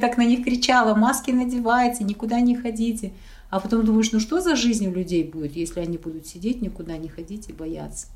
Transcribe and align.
так 0.00 0.16
на 0.16 0.24
них 0.24 0.42
кричала, 0.42 0.94
маски 0.94 1.32
надевайте, 1.32 2.02
никуда 2.02 2.40
не 2.40 2.56
ходите. 2.56 3.12
А 3.50 3.60
потом 3.60 3.84
думаешь, 3.84 4.10
ну 4.10 4.20
что 4.20 4.40
за 4.40 4.56
жизнь 4.56 4.86
у 4.86 4.90
людей 4.90 5.22
будет, 5.22 5.54
если 5.54 5.80
они 5.80 5.98
будут 5.98 6.26
сидеть, 6.26 6.62
никуда 6.62 6.96
не 6.96 7.10
ходить 7.10 7.50
и 7.50 7.52
бояться. 7.52 8.06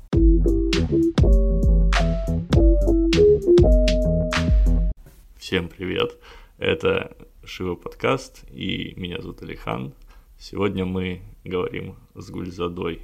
Всем 5.37 5.69
привет! 5.69 6.17
Это 6.57 7.15
Шива 7.43 7.75
подкаст, 7.75 8.43
и 8.49 8.95
меня 8.97 9.21
зовут 9.21 9.43
Алихан. 9.43 9.93
Сегодня 10.39 10.83
мы 10.83 11.21
говорим 11.43 11.95
с 12.15 12.31
Гульзадой. 12.31 13.03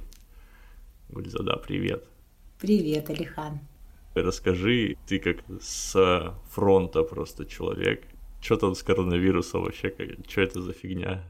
Гульзада, 1.10 1.58
привет! 1.58 2.02
Привет, 2.58 3.08
Алихан! 3.08 3.60
Расскажи, 4.14 4.96
ты 5.06 5.20
как 5.20 5.44
с 5.60 6.34
фронта 6.50 7.04
просто 7.04 7.46
человек, 7.46 8.04
что 8.44 8.56
там 8.58 8.74
с 8.74 8.82
коронавирусом 8.82 9.62
вообще, 9.62 9.88
как, 9.88 10.06
что 10.28 10.42
это 10.42 10.60
за 10.60 10.74
фигня? 10.74 11.24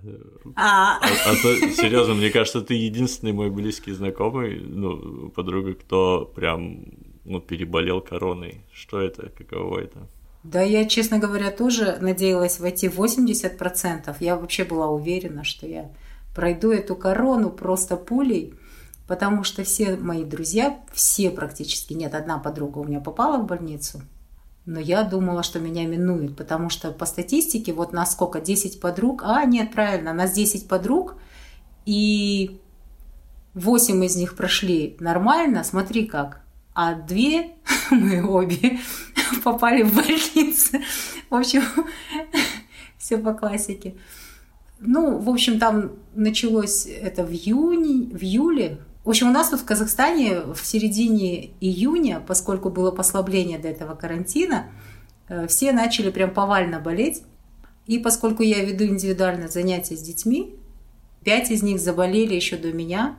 А, 0.57 0.99
а, 0.99 1.01
а 1.01 1.35
то, 1.41 1.55
серьезно, 1.71 2.15
мне 2.15 2.31
кажется, 2.31 2.61
ты 2.61 2.75
единственный 2.75 3.33
мой 3.33 3.51
близкий 3.51 3.93
знакомый, 3.93 4.61
ну, 4.61 5.31
подруга, 5.31 5.75
кто 5.75 6.31
прям, 6.35 6.85
ну, 7.25 7.41
переболел 7.41 8.01
короной. 8.01 8.63
Что 8.73 9.01
это, 9.01 9.29
каково 9.29 9.83
это? 9.83 10.09
Да, 10.43 10.63
я, 10.63 10.87
честно 10.87 11.21
говоря, 11.21 11.53
тоже 11.53 11.99
надеялась 12.01 12.59
войти 12.59 12.89
в 12.89 13.01
80%. 13.01 14.17
Я 14.19 14.37
вообще 14.37 14.65
была 14.65 14.89
уверена, 14.89 15.45
что 15.45 15.69
я 15.69 15.93
пройду 16.35 16.73
эту 16.73 16.97
корону 16.97 17.49
просто 17.49 17.97
пулей, 17.97 18.55
потому 19.07 19.45
что 19.45 19.63
все 19.63 19.97
мои 19.97 20.25
друзья, 20.25 20.81
все 20.93 21.31
практически, 21.31 21.93
нет, 21.93 22.13
одна 22.13 22.39
подруга 22.39 22.79
у 22.79 22.85
меня 22.85 23.01
попала 23.01 23.39
в 23.39 23.47
больницу– 23.47 24.03
но 24.67 24.81
я 24.81 25.03
думала, 25.03 25.43
что 25.43 25.61
меня 25.61 25.87
минует, 25.87 26.37
потому 26.37 26.71
что 26.71 26.91
по 26.91 27.05
статистике, 27.05 27.73
вот 27.73 27.93
на 27.93 28.07
сколько, 28.07 28.41
10 28.41 28.81
подруг, 28.81 29.23
а 29.25 29.45
нет, 29.45 29.73
правильно, 29.73 30.15
нас 30.15 30.33
10 30.33 30.69
подруг, 30.69 31.17
и 31.85 32.61
8 33.55 34.05
из 34.05 34.17
них 34.17 34.37
прошли 34.37 34.97
нормально, 35.01 35.65
смотри 35.65 36.07
как, 36.07 36.41
а 36.75 36.95
две, 36.95 37.53
мы 37.91 38.27
обе, 38.27 38.79
попали 39.45 39.83
в 39.83 39.95
больницу. 39.95 40.79
В 41.29 41.35
общем, 41.35 41.63
все 42.99 43.19
по 43.19 43.35
классике. 43.35 43.95
Ну, 44.81 45.19
в 45.19 45.29
общем, 45.29 45.59
там 45.59 45.93
началось 46.15 46.87
это 46.87 47.25
в 47.25 47.31
июне, 47.31 48.17
в 48.17 48.23
июле, 48.23 48.79
в 49.05 49.11
общем, 49.11 49.29
у 49.29 49.33
нас 49.33 49.51
тут 49.51 49.61
в 49.61 49.65
Казахстане 49.65 50.41
в 50.41 50.65
середине 50.65 51.51
июня, 51.61 52.23
поскольку 52.27 52.71
было 52.71 52.91
послабление 52.91 53.59
до 53.59 53.69
этого 53.69 53.95
карантина, 53.95 54.67
э, 55.29 55.47
все 55.47 55.73
начали 55.73 56.11
прям 56.11 56.33
повально 56.33 56.81
болеть. 56.81 57.23
И 57.87 57.99
поскольку 57.99 58.43
я 58.43 58.65
веду 58.65 58.85
индивидуальное 58.85 59.49
занятие 59.49 59.97
с 59.97 60.01
детьми, 60.01 60.57
пять 61.23 61.51
из 61.51 61.63
них 61.63 61.81
заболели 61.81 62.35
еще 62.35 62.57
до 62.57 62.73
меня, 62.73 63.17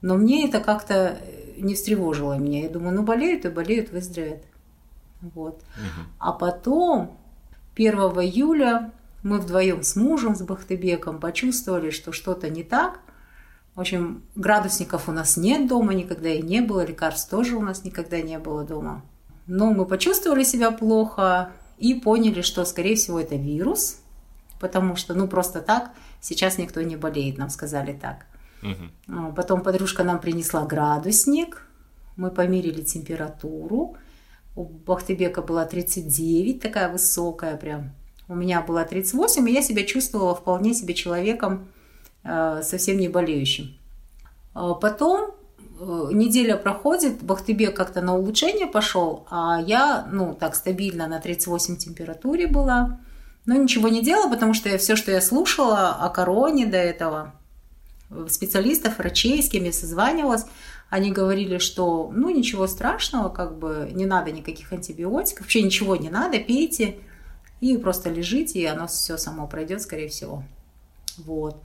но 0.00 0.16
мне 0.16 0.48
это 0.48 0.60
как-то 0.60 1.18
не 1.58 1.74
встревожило 1.74 2.38
меня. 2.38 2.62
Я 2.62 2.70
думаю, 2.70 2.94
ну 2.94 3.02
болеют 3.02 3.44
и 3.44 3.48
болеют, 3.50 3.90
выздоровеют. 3.90 4.44
Вот. 5.20 5.56
Угу. 5.56 6.06
А 6.18 6.32
потом 6.32 7.18
1 7.74 7.94
июля 7.94 8.92
мы 9.22 9.38
вдвоем 9.40 9.82
с 9.82 9.96
мужем, 9.96 10.34
с 10.34 10.42
Бахтыбеком 10.42 11.20
почувствовали, 11.20 11.90
что 11.90 12.12
что-то 12.12 12.48
не 12.48 12.62
так. 12.62 13.00
В 13.76 13.80
общем, 13.80 14.22
градусников 14.34 15.06
у 15.08 15.12
нас 15.12 15.36
нет 15.36 15.68
дома, 15.68 15.92
никогда 15.92 16.30
и 16.30 16.40
не 16.40 16.62
было, 16.62 16.84
лекарств 16.84 17.28
тоже 17.28 17.56
у 17.56 17.60
нас 17.60 17.84
никогда 17.84 18.22
не 18.22 18.38
было 18.38 18.64
дома. 18.64 19.04
Но 19.46 19.70
мы 19.70 19.84
почувствовали 19.84 20.44
себя 20.44 20.70
плохо 20.70 21.50
и 21.76 21.92
поняли, 21.94 22.40
что, 22.40 22.64
скорее 22.64 22.96
всего, 22.96 23.20
это 23.20 23.36
вирус, 23.36 24.00
потому 24.60 24.96
что, 24.96 25.12
ну, 25.12 25.28
просто 25.28 25.60
так 25.60 25.90
сейчас 26.22 26.56
никто 26.56 26.80
не 26.80 26.96
болеет, 26.96 27.36
нам 27.36 27.50
сказали 27.50 27.92
так. 27.92 28.26
Угу. 28.62 29.34
Потом 29.34 29.60
подружка 29.60 30.04
нам 30.04 30.20
принесла 30.20 30.64
градусник, 30.64 31.68
мы 32.16 32.30
померили 32.30 32.80
температуру. 32.80 33.96
У 34.54 34.64
Бахтыбека 34.64 35.42
была 35.42 35.66
39, 35.66 36.60
такая 36.60 36.90
высокая 36.90 37.58
прям. 37.58 37.92
У 38.26 38.34
меня 38.34 38.62
была 38.62 38.84
38, 38.84 39.46
и 39.46 39.52
я 39.52 39.60
себя 39.60 39.84
чувствовала 39.84 40.34
вполне 40.34 40.72
себе 40.72 40.94
человеком, 40.94 41.68
совсем 42.62 42.98
не 42.98 43.08
болеющим. 43.08 43.76
А 44.54 44.74
потом 44.74 45.34
э, 45.78 46.08
неделя 46.12 46.56
проходит, 46.56 47.22
Бахтыбек 47.22 47.76
как-то 47.76 48.00
на 48.00 48.16
улучшение 48.16 48.66
пошел, 48.66 49.26
а 49.30 49.60
я, 49.60 50.08
ну, 50.10 50.34
так 50.34 50.54
стабильно 50.54 51.06
на 51.06 51.20
38 51.20 51.76
температуре 51.76 52.46
была. 52.46 52.98
Но 53.44 53.54
ничего 53.54 53.88
не 53.88 54.02
делала, 54.02 54.30
потому 54.30 54.54
что 54.54 54.68
я, 54.68 54.78
все, 54.78 54.96
что 54.96 55.12
я 55.12 55.20
слушала 55.20 55.90
о 55.90 56.08
короне 56.08 56.66
до 56.66 56.78
этого, 56.78 57.34
специалистов, 58.28 58.98
врачей, 58.98 59.42
с 59.42 59.48
кем 59.48 59.64
я 59.64 59.72
созванивалась, 59.72 60.46
они 60.88 61.10
говорили, 61.10 61.58
что 61.58 62.10
ну 62.14 62.30
ничего 62.30 62.66
страшного, 62.66 63.28
как 63.28 63.58
бы 63.58 63.90
не 63.92 64.06
надо 64.06 64.30
никаких 64.30 64.72
антибиотиков, 64.72 65.42
вообще 65.42 65.62
ничего 65.62 65.96
не 65.96 66.10
надо, 66.10 66.38
пейте 66.38 66.96
и 67.60 67.76
просто 67.76 68.10
лежите, 68.10 68.60
и 68.60 68.64
оно 68.64 68.86
все 68.86 69.16
само 69.16 69.46
пройдет, 69.46 69.82
скорее 69.82 70.08
всего. 70.08 70.44
Вот. 71.18 71.62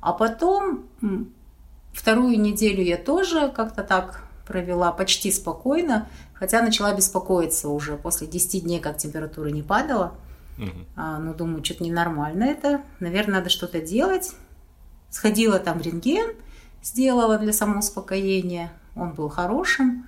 А 0.00 0.12
потом 0.12 0.86
вторую 1.92 2.40
неделю 2.40 2.82
я 2.82 2.96
тоже 2.96 3.48
как-то 3.48 3.82
так 3.82 4.24
провела 4.46 4.90
почти 4.92 5.30
спокойно, 5.30 6.08
хотя 6.34 6.62
начала 6.62 6.94
беспокоиться 6.94 7.68
уже 7.68 7.96
после 7.96 8.26
10 8.26 8.64
дней, 8.64 8.80
как 8.80 8.96
температура 8.96 9.48
не 9.48 9.62
падала. 9.62 10.14
Угу. 10.58 10.70
А, 10.96 11.18
ну, 11.18 11.34
думаю, 11.34 11.64
что-то 11.64 11.84
ненормально 11.84 12.44
это. 12.44 12.82
Наверное, 12.98 13.36
надо 13.36 13.50
что-то 13.50 13.80
делать. 13.80 14.34
Сходила 15.08 15.58
там 15.58 15.80
рентген, 15.80 16.34
сделала 16.82 17.38
для 17.38 17.52
самоуспокоения. 17.52 18.72
Он 18.96 19.12
был 19.12 19.28
хорошим. 19.28 20.06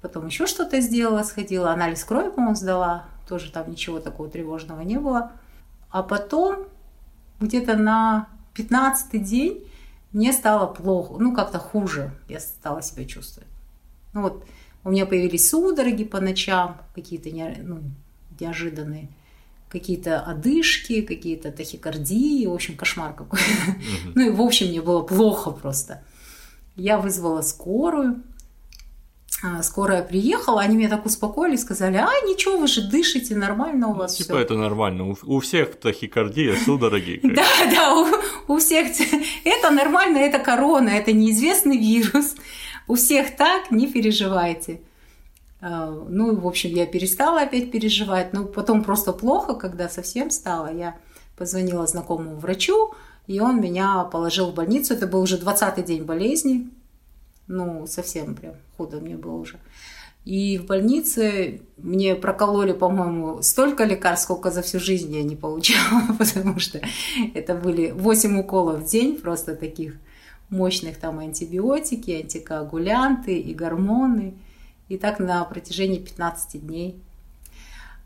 Потом 0.00 0.26
еще 0.26 0.46
что-то 0.46 0.80
сделала, 0.80 1.22
сходила. 1.22 1.72
Анализ 1.72 2.04
крови, 2.04 2.30
по-моему, 2.30 2.56
сдала. 2.56 3.06
Тоже 3.28 3.50
там 3.50 3.70
ничего 3.70 4.00
такого 4.00 4.28
тревожного 4.28 4.80
не 4.82 4.98
было. 4.98 5.32
А 5.90 6.02
потом 6.02 6.66
где-то 7.40 7.76
на 7.76 8.28
Пятнадцатый 8.54 9.20
день 9.20 9.66
мне 10.12 10.32
стало 10.32 10.66
плохо, 10.66 11.14
ну 11.18 11.34
как-то 11.34 11.58
хуже 11.58 12.12
я 12.28 12.38
стала 12.40 12.82
себя 12.82 13.04
чувствовать. 13.04 13.48
Ну 14.12 14.22
вот 14.22 14.44
у 14.84 14.90
меня 14.90 15.06
появились 15.06 15.48
судороги 15.48 16.04
по 16.04 16.20
ночам, 16.20 16.76
какие-то 16.94 17.30
не, 17.30 17.56
ну, 17.62 17.80
неожиданные, 18.38 19.08
какие-то 19.70 20.20
одышки, 20.20 21.02
какие-то 21.02 21.50
тахикардии, 21.50 22.46
в 22.46 22.52
общем, 22.52 22.76
кошмар 22.76 23.14
какой-то. 23.14 23.46
Ну 24.14 24.26
и 24.26 24.30
в 24.30 24.40
общем 24.42 24.68
мне 24.68 24.82
было 24.82 25.02
плохо 25.02 25.50
просто. 25.50 26.02
Я 26.76 26.98
вызвала 26.98 27.42
скорую, 27.42 28.22
скорая 29.62 30.02
приехала, 30.02 30.60
они 30.60 30.76
меня 30.76 30.88
так 30.88 31.06
успокоили, 31.06 31.56
сказали, 31.56 31.96
а 31.96 32.10
ничего, 32.26 32.58
вы 32.58 32.68
же 32.68 32.88
дышите, 32.88 33.34
нормально 33.34 33.88
у 33.88 33.94
вас 33.94 34.12
ну, 34.12 34.24
Типа 34.24 34.34
всё. 34.34 34.42
это 34.42 34.54
нормально, 34.54 35.10
у, 35.10 35.16
у 35.22 35.40
всех 35.40 35.76
тахикардия, 35.76 36.56
судороги. 36.64 37.20
Да, 37.24 37.44
да, 37.70 37.94
у, 37.94 38.54
у 38.54 38.58
всех 38.58 38.88
это 39.44 39.70
нормально, 39.70 40.18
это 40.18 40.38
корона, 40.38 40.90
это 40.90 41.12
неизвестный 41.12 41.78
вирус. 41.78 42.36
У 42.88 42.94
всех 42.94 43.36
так, 43.36 43.70
не 43.70 43.86
переживайте. 43.86 44.80
А, 45.60 45.86
ну, 46.08 46.34
в 46.34 46.46
общем, 46.46 46.70
я 46.70 46.86
перестала 46.86 47.42
опять 47.42 47.70
переживать, 47.70 48.32
но 48.32 48.44
потом 48.44 48.82
просто 48.82 49.12
плохо, 49.12 49.54
когда 49.54 49.88
совсем 49.88 50.30
стало. 50.30 50.72
Я 50.72 50.96
позвонила 51.36 51.86
знакомому 51.86 52.36
врачу, 52.36 52.92
и 53.28 53.40
он 53.40 53.60
меня 53.60 54.04
положил 54.04 54.50
в 54.50 54.54
больницу. 54.54 54.94
Это 54.94 55.06
был 55.06 55.22
уже 55.22 55.38
20-й 55.38 55.82
день 55.84 56.02
болезни. 56.02 56.68
Ну, 57.46 57.86
совсем 57.86 58.34
прям 58.34 58.54
худо 58.76 59.00
мне 59.00 59.16
было 59.16 59.34
уже. 59.34 59.58
И 60.24 60.56
в 60.58 60.66
больнице 60.66 61.62
мне 61.76 62.14
прокололи, 62.14 62.72
по-моему, 62.72 63.42
столько 63.42 63.84
лекарств, 63.84 64.24
сколько 64.24 64.50
за 64.52 64.62
всю 64.62 64.78
жизнь 64.78 65.12
я 65.14 65.24
не 65.24 65.34
получала, 65.34 66.02
потому 66.18 66.60
что 66.60 66.80
это 67.34 67.54
были 67.54 67.90
8 67.90 68.38
уколов 68.38 68.82
в 68.82 68.86
день, 68.86 69.18
просто 69.18 69.56
таких 69.56 69.96
мощных 70.48 70.98
там 70.98 71.18
антибиотики, 71.18 72.10
антикоагулянты 72.12 73.38
и 73.38 73.52
гормоны. 73.54 74.34
И 74.88 74.98
так 74.98 75.18
на 75.18 75.42
протяжении 75.44 75.98
15 75.98 76.66
дней. 76.66 77.00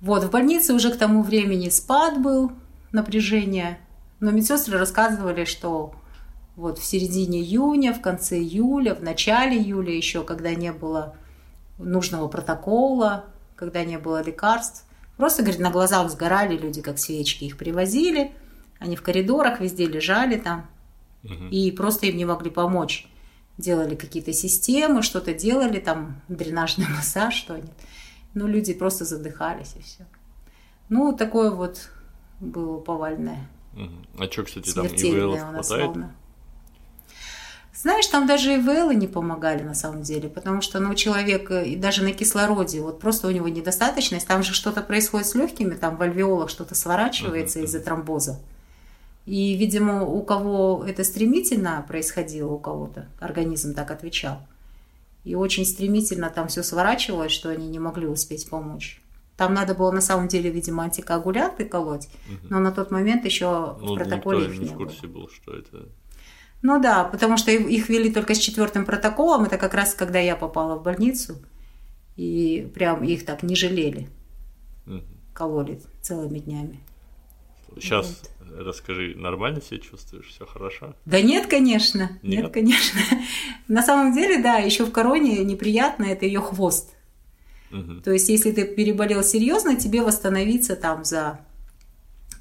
Вот, 0.01 0.25
в 0.25 0.31
больнице 0.31 0.73
уже 0.73 0.93
к 0.93 0.97
тому 0.97 1.23
времени 1.23 1.69
спад 1.69 2.23
был, 2.23 2.53
напряжение. 2.93 3.79
Но 4.21 4.31
медсестры 4.31 4.79
рассказывали, 4.79 5.45
что 5.45 5.95
вот 6.57 6.79
в 6.79 6.85
середине 6.85 7.41
июня, 7.41 7.93
в 7.93 8.01
конце 8.01 8.39
июля, 8.39 8.95
в 8.95 9.03
начале 9.03 9.59
июля 9.59 9.95
еще, 9.95 10.25
когда 10.25 10.55
не 10.55 10.73
было 10.73 11.15
нужного 11.79 12.29
протокола, 12.29 13.27
когда 13.55 13.85
не 13.85 13.99
было 13.99 14.23
лекарств. 14.23 14.85
Просто, 15.19 15.43
говорит, 15.43 15.61
на 15.61 15.71
глазах 15.71 16.11
сгорали 16.11 16.57
люди, 16.57 16.81
как 16.81 16.99
свечки. 16.99 17.45
Их 17.45 17.59
привозили, 17.59 18.33
они 18.79 18.97
в 18.97 19.03
коридорах 19.03 19.61
везде 19.61 19.87
лежали 19.87 20.37
там, 20.37 20.67
угу. 21.25 21.49
и 21.51 21.71
просто 21.71 22.07
им 22.07 22.17
не 22.17 22.25
могли 22.25 22.51
помочь. 22.51 23.07
Делали 23.59 23.95
какие-то 23.95 24.33
системы, 24.33 25.03
что-то 25.03 25.35
делали, 25.35 25.79
там 25.79 26.21
дренажный 26.29 26.87
массаж, 26.97 27.35
что-нибудь. 27.35 27.71
Но 28.35 28.47
люди 28.47 28.73
просто 28.73 29.05
задыхались 29.05 29.75
и 29.77 29.83
все. 29.83 30.07
Ну, 30.89 31.15
такое 31.15 31.51
вот 31.51 31.91
было 32.41 32.79
повальное. 32.79 33.49
Угу. 33.75 34.25
А 34.25 34.31
что, 34.31 34.45
кстати, 34.45 34.73
там 34.73 34.87
ИВЛ 34.87 35.37
хватает? 35.37 35.87
Волна. 35.87 36.15
Знаешь, 37.77 38.07
там 38.07 38.27
даже 38.27 38.55
и 38.55 38.57
ИВЛ 38.57 38.91
не 38.93 39.07
помогали 39.07 39.63
на 39.63 39.75
самом 39.75 40.03
деле, 40.03 40.29
потому 40.29 40.63
что 40.63 40.81
ну, 40.81 40.95
человек 40.95 41.51
и 41.51 41.77
даже 41.77 42.03
на 42.03 42.13
кислороде, 42.13 42.81
вот 42.81 43.01
просто 43.01 43.29
у 43.29 43.31
него 43.31 43.49
недостаточность, 43.49 44.27
там 44.27 44.43
же 44.43 44.55
что-то 44.55 44.81
происходит 44.81 45.27
с 45.27 45.35
легкими, 45.35 45.75
там 45.75 45.97
в 45.97 46.03
альвеолах 46.03 46.49
что-то 46.49 46.75
сворачивается 46.75 47.61
uh-huh. 47.61 47.65
из-за 47.65 47.81
тромбоза. 47.81 48.41
И, 49.27 49.55
видимо, 49.57 50.05
у 50.05 50.23
кого 50.23 50.85
это 50.87 51.05
стремительно 51.05 51.85
происходило, 51.87 52.53
у 52.53 52.59
кого-то 52.59 53.09
организм 53.21 53.75
так 53.75 53.91
отвечал. 53.91 54.41
И 55.25 55.35
очень 55.35 55.67
стремительно 55.67 56.31
там 56.31 56.49
все 56.49 56.63
сворачивалось, 56.63 57.33
что 57.33 57.51
они 57.51 57.67
не 57.67 57.81
могли 57.81 58.07
успеть 58.07 58.49
помочь. 58.49 59.03
Там 59.37 59.53
надо 59.53 59.75
было 59.75 59.91
на 59.91 60.01
самом 60.01 60.29
деле, 60.29 60.49
видимо, 60.49 60.85
антикоагулянты 60.85 61.67
колоть, 61.67 62.09
угу. 62.29 62.47
но 62.49 62.61
на 62.61 62.73
тот 62.73 62.91
момент 62.91 63.25
еще 63.27 63.77
ну, 63.81 63.95
в 63.95 63.99
протоколе 63.99 64.47
никто 64.47 64.53
их 64.53 64.61
не, 64.61 64.69
не 64.69 64.75
в 64.75 64.79
курсе 64.79 65.07
было. 65.09 65.23
был, 65.23 65.29
что 65.29 65.53
это. 65.53 65.89
Ну 66.63 66.81
да, 66.81 67.05
потому 67.05 67.37
что 67.37 67.51
их 67.51 67.89
вели 67.89 68.13
только 68.13 68.35
с 68.35 68.39
четвертым 68.39 68.85
протоколом. 68.85 69.45
Это 69.45 69.59
как 69.59 69.75
раз 69.75 69.95
когда 69.95 70.19
я 70.19 70.37
попала 70.37 70.77
в 70.77 70.83
больницу, 70.83 71.37
и 72.17 72.71
прям 72.75 73.05
их 73.05 73.25
так 73.25 73.43
не 73.43 73.55
жалели, 73.55 74.09
угу. 74.87 75.03
кололи 75.33 75.81
целыми 76.03 76.39
днями. 76.39 76.81
Сейчас 77.79 78.23
вот. 78.41 78.67
расскажи, 78.67 79.15
нормально 79.17 79.61
себя 79.61 79.79
чувствуешь, 79.79 80.29
все 80.29 80.47
хорошо? 80.47 80.95
Да 81.05 81.21
нет, 81.21 81.47
конечно, 81.47 82.19
нет, 82.23 82.45
нет 82.45 82.53
конечно. 82.53 83.01
На 83.69 83.83
самом 83.83 84.15
деле, 84.15 84.43
да, 84.43 84.57
еще 84.57 84.85
в 84.85 84.93
короне 84.93 85.45
неприятно 85.45 86.05
это 86.05 86.25
ее 86.25 86.41
хвост. 86.41 86.95
Угу. 87.71 88.01
То 88.03 88.13
есть, 88.13 88.29
если 88.29 88.53
ты 88.53 88.65
переболел 88.65 89.23
серьезно, 89.23 89.77
тебе 89.77 90.03
восстановиться 90.03 90.75
там 90.77 91.05
за 91.05 91.41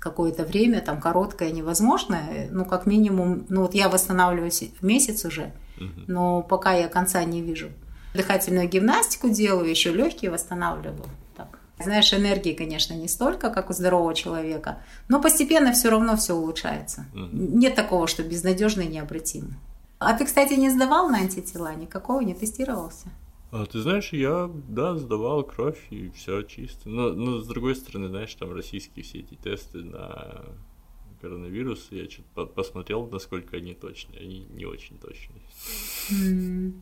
какое-то 0.05 0.43
время, 0.45 0.81
там 0.81 1.01
короткое 1.01 1.51
невозможно, 1.51 2.19
ну, 2.51 2.63
как 2.63 2.85
минимум, 2.85 3.45
ну, 3.49 3.61
вот 3.61 3.73
я 3.73 3.89
восстанавливаюсь 3.89 4.69
месяц 4.81 5.25
уже, 5.25 5.51
но 6.07 6.43
пока 6.43 6.73
я 6.73 6.87
конца 6.87 7.23
не 7.23 7.41
вижу. 7.41 7.69
Дыхательную 8.13 8.69
гимнастику 8.69 9.29
делаю, 9.29 9.69
еще 9.69 9.91
легкие 9.91 10.29
восстанавливаю. 10.29 11.09
Так. 11.35 11.59
Знаешь, 11.83 12.13
энергии, 12.13 12.53
конечно, 12.53 12.93
не 12.93 13.07
столько, 13.07 13.49
как 13.49 13.69
у 13.69 13.73
здорового 13.73 14.13
человека, 14.13 14.77
но 15.09 15.19
постепенно 15.19 15.71
все 15.73 15.89
равно 15.89 16.15
все 16.15 16.33
улучшается. 16.33 17.05
Нет 17.13 17.75
такого, 17.75 18.07
что 18.07 18.23
безнадежно 18.23 18.81
и 18.81 18.87
необратимо. 18.87 19.55
А 19.97 20.13
ты, 20.13 20.25
кстати, 20.25 20.53
не 20.53 20.69
сдавал 20.69 21.09
на 21.09 21.17
антитела? 21.17 21.73
Никакого 21.73 22.21
не 22.21 22.35
тестировался? 22.35 23.07
А 23.57 23.65
ты 23.65 23.79
знаешь, 23.79 24.11
я, 24.11 24.51
да, 24.67 24.97
сдавал 24.97 25.41
кровь 25.43 25.79
и 25.89 26.09
все 26.09 26.41
чисто. 26.41 26.89
Но, 26.89 27.13
но 27.13 27.39
с 27.39 27.47
другой 27.47 27.77
стороны, 27.77 28.09
знаешь, 28.09 28.35
там 28.35 28.53
российские 28.53 29.05
все 29.05 29.19
эти 29.19 29.35
тесты 29.35 29.77
на 29.77 30.43
коронавирус, 31.21 31.87
я 31.91 32.09
что-то 32.09 32.47
посмотрел, 32.47 33.07
насколько 33.07 33.55
они 33.55 33.73
точные. 33.73 34.19
Они 34.19 34.45
не 34.53 34.65
очень 34.65 34.97
точные. 34.97 35.41
Mm. 36.11 36.73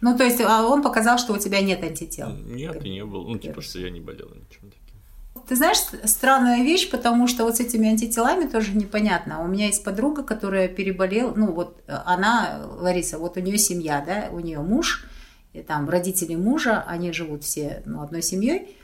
Ну, 0.00 0.16
то 0.16 0.24
есть, 0.24 0.40
а 0.40 0.66
он 0.66 0.82
показал, 0.82 1.18
что 1.18 1.34
у 1.34 1.38
тебя 1.38 1.60
нет 1.60 1.84
антител? 1.84 2.34
Нет, 2.34 2.82
и 2.82 2.88
не 2.88 3.04
было. 3.04 3.28
Ну, 3.28 3.38
типа, 3.38 3.60
что 3.60 3.80
я 3.80 3.90
не 3.90 4.00
болел 4.00 4.28
ничем 4.28 4.70
таким. 4.70 5.46
Ты 5.46 5.54
знаешь, 5.54 5.78
странная 6.04 6.62
вещь, 6.62 6.90
потому 6.90 7.28
что 7.28 7.44
вот 7.44 7.58
с 7.58 7.60
этими 7.60 7.90
антителами 7.90 8.48
тоже 8.48 8.74
непонятно. 8.74 9.44
У 9.44 9.48
меня 9.48 9.66
есть 9.66 9.84
подруга, 9.84 10.22
которая 10.22 10.68
переболела, 10.68 11.34
ну 11.34 11.52
вот 11.52 11.82
она, 11.86 12.64
Лариса, 12.78 13.18
вот 13.18 13.36
у 13.36 13.40
нее 13.40 13.58
семья, 13.58 14.02
да, 14.06 14.34
у 14.34 14.40
нее 14.40 14.60
муж, 14.60 15.06
и 15.52 15.62
там 15.62 15.88
родители 15.88 16.34
мужа, 16.34 16.82
они 16.86 17.12
живут 17.12 17.44
все 17.44 17.82
ну, 17.84 18.02
одной 18.02 18.22
семьей, 18.22 18.76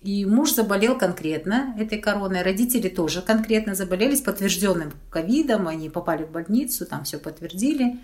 и 0.00 0.24
муж 0.24 0.54
заболел 0.54 0.96
конкретно 0.96 1.74
этой 1.78 1.98
короной, 1.98 2.42
родители 2.42 2.88
тоже 2.88 3.20
конкретно 3.20 3.74
заболели 3.74 4.14
с 4.14 4.20
подтвержденным 4.20 4.92
ковидом, 5.10 5.68
они 5.68 5.90
попали 5.90 6.24
в 6.24 6.30
больницу, 6.30 6.86
там 6.86 7.04
все 7.04 7.18
подтвердили. 7.18 7.98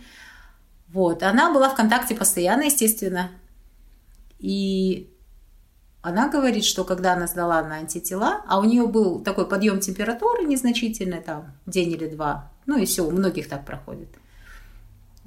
Вот, 0.89 1.23
она 1.23 1.53
была 1.53 1.71
в 1.71 1.75
контакте 1.75 2.15
постоянно, 2.15 2.65
естественно, 2.65 3.31
и 4.39 5.11
она 6.03 6.29
говорит, 6.29 6.65
что 6.65 6.85
когда 6.85 7.15
она 7.15 7.27
сдала 7.27 7.62
на 7.62 7.77
антитела, 7.77 8.43
а 8.47 8.61
у 8.61 8.65
нее 8.65 8.87
был 8.87 9.21
такой 9.21 9.49
подъем 9.49 9.81
температуры 9.81 10.45
незначительный, 10.45 11.21
там, 11.21 11.53
день 11.67 11.91
или 11.91 12.07
два, 12.09 12.53
ну 12.67 12.79
и 12.79 12.85
все, 12.85 13.07
у 13.07 13.11
многих 13.11 13.49
так 13.49 13.65
проходит, 13.65 14.09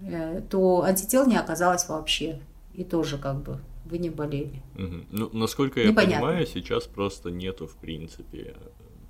э, 0.01 0.42
то 0.50 0.83
антител 0.83 1.25
не 1.25 1.35
оказалось 1.35 1.89
вообще 1.89 2.39
и 2.79 2.85
тоже 2.85 3.17
как 3.17 3.43
бы 3.43 3.59
вы 3.83 3.97
не 3.97 4.09
болели. 4.09 4.61
Угу. 4.75 4.95
Ну, 5.11 5.29
насколько 5.33 5.81
я 5.81 5.89
Непонятно. 5.89 6.15
понимаю, 6.15 6.47
сейчас 6.47 6.87
просто 6.87 7.29
нету, 7.29 7.67
в 7.67 7.75
принципе, 7.75 8.55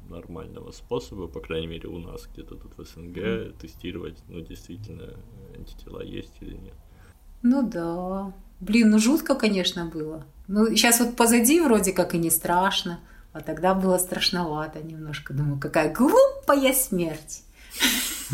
нормального 0.10 0.72
способа, 0.72 1.28
по 1.28 1.40
крайней 1.40 1.68
мере, 1.68 1.88
у 1.88 2.00
нас 2.00 2.28
где-то 2.34 2.56
тут 2.56 2.76
в 2.78 2.84
СНГ 2.84 3.18
mm. 3.18 3.60
тестировать, 3.60 4.18
ну, 4.28 4.42
действительно, 4.42 5.14
антитела 5.56 6.02
есть 6.02 6.34
или 6.42 6.56
нет. 6.56 6.74
Ну 7.44 7.62
да. 7.62 8.34
Блин, 8.60 8.90
ну 8.90 8.98
жутко, 8.98 9.36
конечно, 9.36 9.86
было. 9.86 10.26
Ну, 10.48 10.68
сейчас 10.70 11.00
вот 11.00 11.16
позади 11.16 11.62
вроде 11.62 11.94
как 11.94 12.16
и 12.16 12.18
не 12.18 12.32
страшно, 12.32 13.02
а 13.34 13.42
тогда 13.42 13.76
было 13.76 14.00
страшновато 14.00 14.82
немножко. 14.82 15.34
Думаю, 15.34 15.60
какая 15.60 15.94
глупая 15.94 16.74
смерть. 16.74 17.44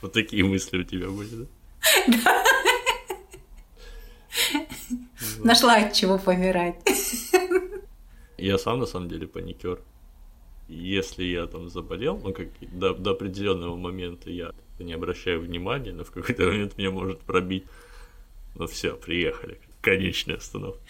Вот 0.00 0.12
такие 0.12 0.44
мысли 0.44 0.78
у 0.78 0.84
тебя 0.84 1.08
были, 1.08 1.28
да? 1.34 1.46
Нашла 5.44 5.76
от 5.76 5.92
чего 5.92 6.18
помирать. 6.18 6.76
Я 8.36 8.58
сам 8.58 8.78
на 8.80 8.86
самом 8.86 9.08
деле 9.08 9.26
паникер. 9.26 9.80
Если 10.68 11.24
я 11.24 11.46
там 11.46 11.68
заболел, 11.70 12.18
ну 12.18 12.32
как 12.32 12.48
до, 12.60 12.94
до 12.94 13.12
определенного 13.12 13.76
момента 13.76 14.30
я 14.30 14.52
не 14.78 14.92
обращаю 14.92 15.40
внимания, 15.40 15.92
но 15.92 16.04
в 16.04 16.10
какой-то 16.10 16.44
момент 16.44 16.76
меня 16.78 16.90
может 16.90 17.20
пробить. 17.20 17.64
Ну 18.54 18.66
все, 18.66 18.94
приехали. 18.94 19.60
Конечная 19.80 20.36
остановка. 20.36 20.80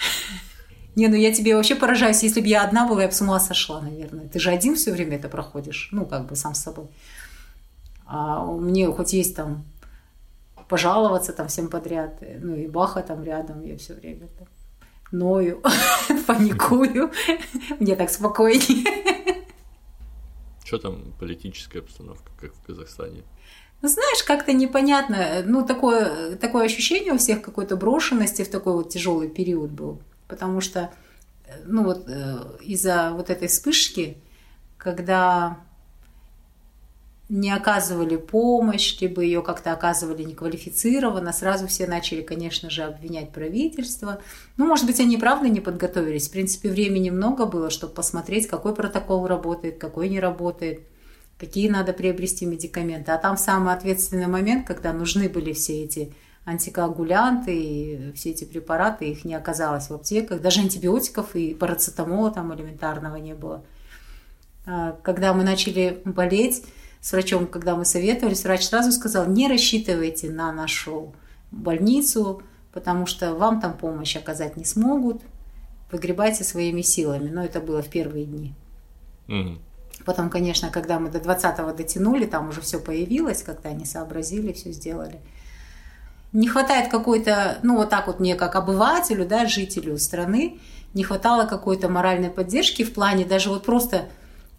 Не, 0.97 1.07
ну 1.07 1.15
я 1.15 1.33
тебе 1.33 1.55
вообще 1.55 1.77
поражаюсь, 1.77 2.23
если 2.25 2.41
бы 2.41 2.49
я 2.49 2.65
одна 2.65 2.89
была, 2.89 3.03
я 3.03 3.09
бы 3.09 3.15
с 3.15 3.21
ума 3.21 3.39
сошла, 3.39 3.81
наверное. 3.81 4.29
Ты 4.29 4.41
же 4.41 4.51
один 4.51 4.75
все 4.75 4.93
время 4.93 5.17
это 5.17 5.29
проходишь, 5.29 5.91
ну, 5.93 6.05
как 6.05 6.27
бы 6.27 6.35
сам 6.35 6.55
с 6.55 6.63
собой. 6.63 6.89
А 8.05 8.45
у 8.45 8.59
меня 8.61 8.91
хоть 8.91 9.13
есть 9.13 9.37
там 9.37 9.65
пожаловаться 10.69 11.33
там 11.33 11.49
всем 11.49 11.69
подряд. 11.69 12.19
Ну 12.21 12.55
и 12.55 12.67
Баха 12.67 13.03
там 13.03 13.25
рядом, 13.25 13.63
я 13.65 13.77
все 13.77 13.95
время 13.95 14.29
там 14.39 14.49
ною, 15.11 15.63
паникую. 16.27 17.11
Мне 17.79 17.97
так 17.97 18.11
спокойнее. 18.11 19.45
Что 20.65 20.79
там 20.79 21.15
политическая 21.19 21.79
обстановка, 21.81 22.31
как 22.41 22.55
в 22.55 22.63
Казахстане? 22.67 23.23
Ну, 23.81 23.89
знаешь, 23.89 24.23
как-то 24.25 24.53
непонятно. 24.53 25.43
Ну, 25.45 25.65
такое, 25.65 26.37
такое 26.37 26.67
ощущение 26.67 27.13
у 27.13 27.19
всех 27.19 27.43
какой-то 27.43 27.77
брошенности 27.77 28.43
в 28.43 28.51
такой 28.51 28.75
вот 28.75 28.91
тяжелый 28.91 29.29
период 29.29 29.71
был. 29.71 30.03
Потому 30.27 30.61
что, 30.61 30.91
ну 31.65 31.85
вот, 31.85 32.05
э, 32.09 32.59
из-за 32.61 33.13
вот 33.13 33.31
этой 33.31 33.49
вспышки, 33.49 34.19
когда 34.77 35.59
не 37.29 37.51
оказывали 37.51 38.17
помощь, 38.17 38.99
либо 39.01 39.21
ее 39.21 39.43
как-то 39.43 39.73
оказывали 39.73 40.23
неквалифицированно. 40.23 41.33
Сразу 41.33 41.67
все 41.67 41.87
начали, 41.87 42.23
конечно 42.23 42.71
же, 42.71 42.85
обвинять 42.85 43.33
правительство. 43.33 44.23
Ну, 44.57 44.67
может 44.67 44.87
быть, 44.87 44.99
они 44.99 45.19
правда 45.19 45.49
не 45.49 45.61
подготовились. 45.61 46.29
В 46.29 46.33
принципе, 46.33 46.71
времени 46.71 47.11
много 47.11 47.45
было, 47.45 47.69
чтобы 47.69 47.93
посмотреть, 47.93 48.47
какой 48.47 48.75
протокол 48.75 49.27
работает, 49.27 49.77
какой 49.77 50.09
не 50.09 50.21
работает, 50.21 50.81
какие 51.39 51.69
надо 51.69 51.93
приобрести 51.93 52.47
медикаменты. 52.47 53.13
А 53.13 53.19
там 53.19 53.37
самый 53.37 53.75
ответственный 53.75 54.27
момент, 54.27 54.67
когда 54.67 54.95
нужны 54.95 55.29
были 55.29 55.53
все 55.53 55.85
эти 55.85 56.15
антикоагулянты 56.47 57.55
и 57.55 58.13
все 58.13 58.31
эти 58.31 58.45
препараты, 58.45 59.11
их 59.11 59.27
не 59.27 59.35
оказалось 59.35 59.91
в 59.91 59.95
аптеках. 59.95 60.41
Даже 60.41 60.61
антибиотиков 60.61 61.37
и 61.37 61.53
парацетамола 61.53 62.31
там 62.31 62.55
элементарного 62.55 63.17
не 63.17 63.35
было. 63.35 63.63
А, 64.65 64.93
когда 65.03 65.35
мы 65.35 65.45
начали 65.45 66.01
болеть, 66.07 66.65
с 67.01 67.13
врачом, 67.13 67.47
когда 67.47 67.77
мы 67.77 67.85
советовались, 67.85 68.45
врач 68.45 68.65
сразу 68.65 68.93
сказал, 68.93 69.27
не 69.27 69.49
рассчитывайте 69.49 70.31
на 70.31 70.53
нашу 70.53 71.15
больницу, 71.51 72.43
потому 72.73 73.07
что 73.07 73.35
вам 73.35 73.61
там 73.61 73.77
помощь 73.77 74.17
оказать 74.17 74.57
не 74.57 74.65
смогут, 74.65 75.23
выгребайте 75.91 76.45
своими 76.45 76.83
силами. 76.83 77.31
Но 77.31 77.45
это 77.45 77.61
было 77.61 77.83
в 77.83 77.89
первые 77.89 78.25
дни. 78.25 78.55
Угу. 79.29 79.59
Потом, 80.05 80.31
конечно, 80.31 80.71
когда 80.71 80.99
мы 80.99 81.11
до 81.11 81.19
20-го 81.19 81.73
дотянули, 81.73 82.27
там 82.27 82.49
уже 82.49 82.61
все 82.61 82.79
появилось, 82.79 83.43
когда 83.43 83.71
они 83.71 83.85
сообразили, 83.85 84.53
все 84.53 84.73
сделали. 84.73 85.21
Не 86.33 86.47
хватает 86.47 86.91
какой-то, 86.91 87.59
ну 87.63 87.77
вот 87.77 87.91
так 87.91 88.07
вот 88.07 88.21
мне 88.21 88.35
как 88.35 88.55
обывателю, 88.55 89.27
да, 89.27 89.47
жителю 89.47 89.99
страны, 89.99 90.61
не 90.95 91.05
хватало 91.05 91.47
какой-то 91.47 91.89
моральной 91.89 92.31
поддержки 92.31 92.85
в 92.85 92.93
плане 92.93 93.25
даже 93.25 93.51
вот 93.51 93.65
просто 93.65 94.09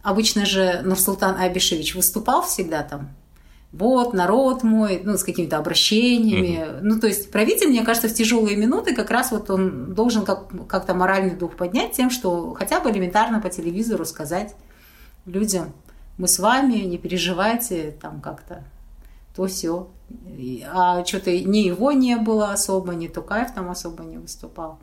Обычно 0.02 0.46
же 0.46 0.82
Нурсултан 0.84 1.38
Абишевич 1.38 1.96
выступал 1.96 2.44
всегда 2.44 2.84
там. 2.84 3.10
Вот, 3.72 4.14
народ 4.14 4.64
мой, 4.64 5.02
ну, 5.04 5.16
с 5.18 5.24
какими-то 5.24 5.58
обращениями. 5.58 6.64
Угу. 6.64 6.80
Ну, 6.82 7.00
то 7.00 7.08
есть 7.08 7.32
правитель, 7.32 7.68
мне 7.68 7.84
кажется, 7.84 8.10
в 8.10 8.14
тяжелые 8.14 8.56
минуты 8.56 8.96
как 8.96 9.12
раз 9.12 9.32
вот 9.32 9.50
он 9.52 9.94
должен 9.94 10.26
как- 10.26 10.68
как-то 10.68 10.96
моральный 10.96 11.36
дух 11.36 11.56
поднять 11.56 11.92
тем, 11.92 12.10
что 12.10 12.54
хотя 12.56 12.80
бы 12.80 12.90
элементарно 12.90 13.40
по 13.40 13.50
телевизору 13.50 14.06
сказать 14.06 14.56
людям, 15.26 15.72
мы 16.18 16.28
с 16.28 16.40
вами, 16.40 16.78
не 16.78 16.98
переживайте, 16.98 17.96
там 18.02 18.22
как-то, 18.22 18.64
то 19.36 19.46
все. 19.46 19.88
А 20.74 21.06
что-то 21.06 21.32
ни 21.32 21.60
его 21.60 21.92
не 21.92 22.16
было 22.16 22.52
особо, 22.52 22.94
ни 22.96 23.08
Тукаев 23.08 23.54
там 23.54 23.70
особо 23.70 24.04
не 24.04 24.18
выступал. 24.18 24.80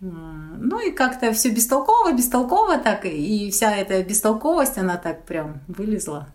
Ну 0.00 0.88
и 0.88 0.92
как-то 0.92 1.32
все 1.32 1.50
бестолково, 1.50 2.12
бестолково 2.12 2.78
так, 2.78 3.04
и 3.04 3.50
вся 3.50 3.74
эта 3.74 4.02
бестолковость, 4.02 4.78
она 4.78 4.96
так 4.96 5.24
прям 5.24 5.60
вылезла 5.66 6.28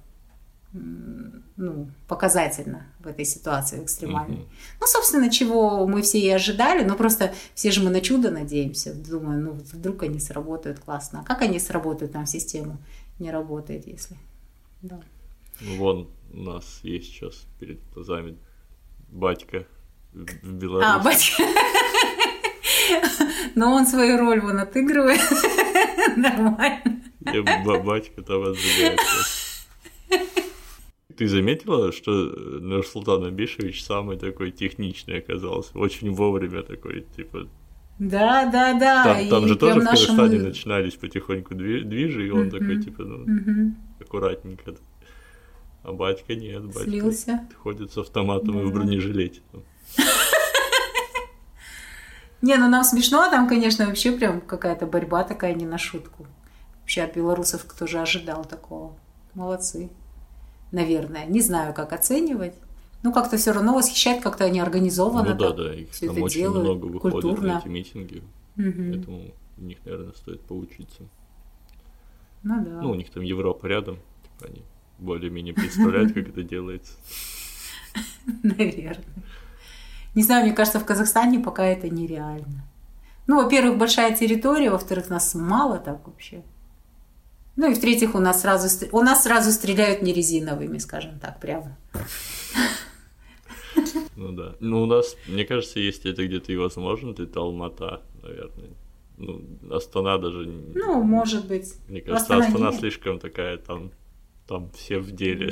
ну, 1.55 1.89
показательно 2.07 2.87
в 2.99 3.07
этой 3.07 3.25
ситуации 3.25 3.83
экстремальной. 3.83 4.37
Mm-hmm. 4.37 4.77
Ну, 4.81 4.87
собственно, 4.87 5.29
чего 5.29 5.85
мы 5.87 6.01
все 6.01 6.19
и 6.19 6.29
ожидали, 6.29 6.83
но 6.83 6.95
просто 6.95 7.33
все 7.53 7.71
же 7.71 7.83
мы 7.83 7.91
на 7.91 8.01
чудо 8.01 8.31
надеемся. 8.31 8.93
Думаю, 8.93 9.39
ну, 9.39 9.51
вдруг 9.51 10.03
они 10.03 10.19
сработают 10.19 10.79
классно. 10.79 11.21
А 11.21 11.23
как 11.23 11.43
они 11.43 11.59
сработают, 11.59 12.13
там 12.13 12.25
система 12.25 12.77
не 13.19 13.31
работает, 13.31 13.87
если... 13.87 14.17
Да. 14.81 14.99
Вон 15.61 16.09
у 16.33 16.37
нас 16.37 16.79
есть 16.81 17.05
сейчас 17.05 17.45
перед 17.59 17.79
глазами 17.93 18.37
батька 19.09 19.65
в 20.11 20.53
Беларуси. 20.53 20.87
А, 20.89 20.99
батька. 20.99 21.43
Но 23.55 23.73
он 23.73 23.85
свою 23.85 24.17
роль 24.19 24.41
вон 24.41 24.59
отыгрывает. 24.59 25.21
Нормально. 26.17 27.01
Батька 27.83 28.21
там 28.21 28.43
отжигается. 28.43 29.67
Ты 31.15 31.27
заметила, 31.27 31.91
что 31.91 32.11
Нурсултан 32.11 33.23
Абишевич 33.25 33.83
самый 33.83 34.17
такой 34.17 34.51
техничный 34.51 35.19
оказался? 35.19 35.77
Очень 35.77 36.11
вовремя 36.11 36.63
такой, 36.63 37.05
типа... 37.15 37.47
Да, 37.99 38.49
да, 38.51 38.73
да. 38.73 39.03
Там, 39.03 39.29
там 39.29 39.47
же 39.47 39.55
тоже 39.55 39.79
в 39.79 39.83
Казахстане 39.83 40.29
нашему... 40.29 40.47
начинались 40.47 40.95
потихоньку 40.95 41.53
движи, 41.53 42.27
и 42.27 42.31
он 42.31 42.47
uh-huh, 42.47 42.51
такой, 42.51 42.81
типа, 42.81 43.03
ну, 43.03 43.25
uh-huh. 43.25 43.71
аккуратненько. 43.99 44.73
А 45.83 45.93
батька 45.93 46.33
нет, 46.33 46.65
батька 46.65 46.83
Слился. 46.83 47.47
ходит 47.61 47.91
с 47.91 47.97
автоматом 47.97 48.55
да. 48.55 48.61
и 48.61 48.65
в 48.65 48.73
бронежилете. 48.73 49.41
Не, 52.43 52.57
ну 52.57 52.69
нам 52.69 52.83
смешно, 52.83 53.21
а 53.21 53.31
там, 53.31 53.47
конечно, 53.47 53.87
вообще 53.87 54.11
прям 54.11 54.41
какая-то 54.41 54.85
борьба 54.85 55.23
такая 55.23 55.55
не 55.55 55.65
на 55.65 55.79
шутку. 55.79 56.27
Вообще 56.81 57.01
от 57.01 57.15
белорусов 57.15 57.65
кто 57.65 57.87
же 57.87 57.99
ожидал 57.99 58.45
такого? 58.45 58.95
Молодцы 59.33 59.89
наверное. 60.73 61.25
Не 61.25 61.39
знаю, 61.39 61.73
как 61.73 61.93
оценивать. 61.93 62.55
Ну, 63.03 63.13
как-то 63.13 63.37
все 63.37 63.51
равно 63.51 63.75
восхищает, 63.75 64.21
как-то 64.21 64.45
они 64.45 64.59
организованно. 64.59 65.33
Ну 65.33 65.39
да, 65.39 65.51
да, 65.51 65.73
их 65.73 65.97
там 65.97 66.21
очень 66.21 66.41
делают, 66.41 66.63
много 66.63 66.85
выходит 66.85 67.21
культурно. 67.21 67.53
на 67.53 67.59
эти 67.59 67.67
митинги. 67.67 68.23
Угу. 68.57 68.91
Поэтому 68.93 69.33
у 69.57 69.61
них, 69.61 69.77
наверное, 69.85 70.13
стоит 70.13 70.41
поучиться. 70.41 71.03
Ну 72.43 72.65
да. 72.65 72.81
Ну, 72.81 72.91
у 72.91 72.95
них 72.95 73.09
там 73.09 73.23
Европа 73.23 73.67
рядом, 73.67 73.97
типа 74.23 74.51
они 74.51 74.63
более-менее 74.99 75.53
представляют, 75.53 76.13
как 76.13 76.29
это 76.29 76.43
делается. 76.43 76.93
Наверное. 78.43 79.03
Не 80.15 80.23
знаю, 80.23 80.45
мне 80.45 80.53
кажется, 80.53 80.79
в 80.79 80.85
Казахстане 80.85 81.39
пока 81.39 81.65
это 81.65 81.89
нереально. 81.89 82.63
Ну, 83.27 83.41
во-первых, 83.41 83.77
большая 83.77 84.15
территория, 84.15 84.69
во-вторых, 84.69 85.09
нас 85.09 85.33
мало 85.33 85.79
так 85.79 86.05
вообще. 86.07 86.43
Ну 87.55 87.71
и 87.71 87.73
в-третьих, 87.73 88.15
у 88.15 88.19
нас 88.19 88.41
сразу, 88.41 88.87
у 88.91 89.01
нас 89.01 89.23
сразу 89.23 89.51
стреляют 89.51 90.01
не 90.01 90.13
резиновыми, 90.13 90.79
скажем 90.79 91.19
так, 91.19 91.39
прямо. 91.39 91.77
Ну 94.15 94.31
да. 94.31 94.55
Ну 94.59 94.83
у 94.83 94.85
нас, 94.85 95.15
мне 95.27 95.45
кажется, 95.45 95.79
если 95.79 96.11
это 96.11 96.25
где-то 96.25 96.51
и 96.51 96.57
возможно, 96.57 97.13
то 97.13 97.23
это 97.23 97.39
Алмата, 97.39 98.01
наверное. 98.21 98.69
Ну, 99.17 99.41
Астана 99.71 100.17
даже... 100.17 100.45
Ну, 100.73 101.03
может 101.03 101.47
быть. 101.47 101.75
Мне 101.87 102.01
кажется, 102.01 102.35
Астана, 102.35 102.47
Астана 102.47 102.71
слишком 102.71 103.19
такая, 103.19 103.57
там, 103.57 103.91
там 104.47 104.71
все 104.71 104.97
в 104.99 105.11
деле. 105.11 105.51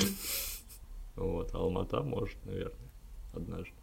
Вот, 1.15 1.53
Алмата 1.53 2.01
может, 2.01 2.43
наверное, 2.45 2.89
однажды. 3.33 3.73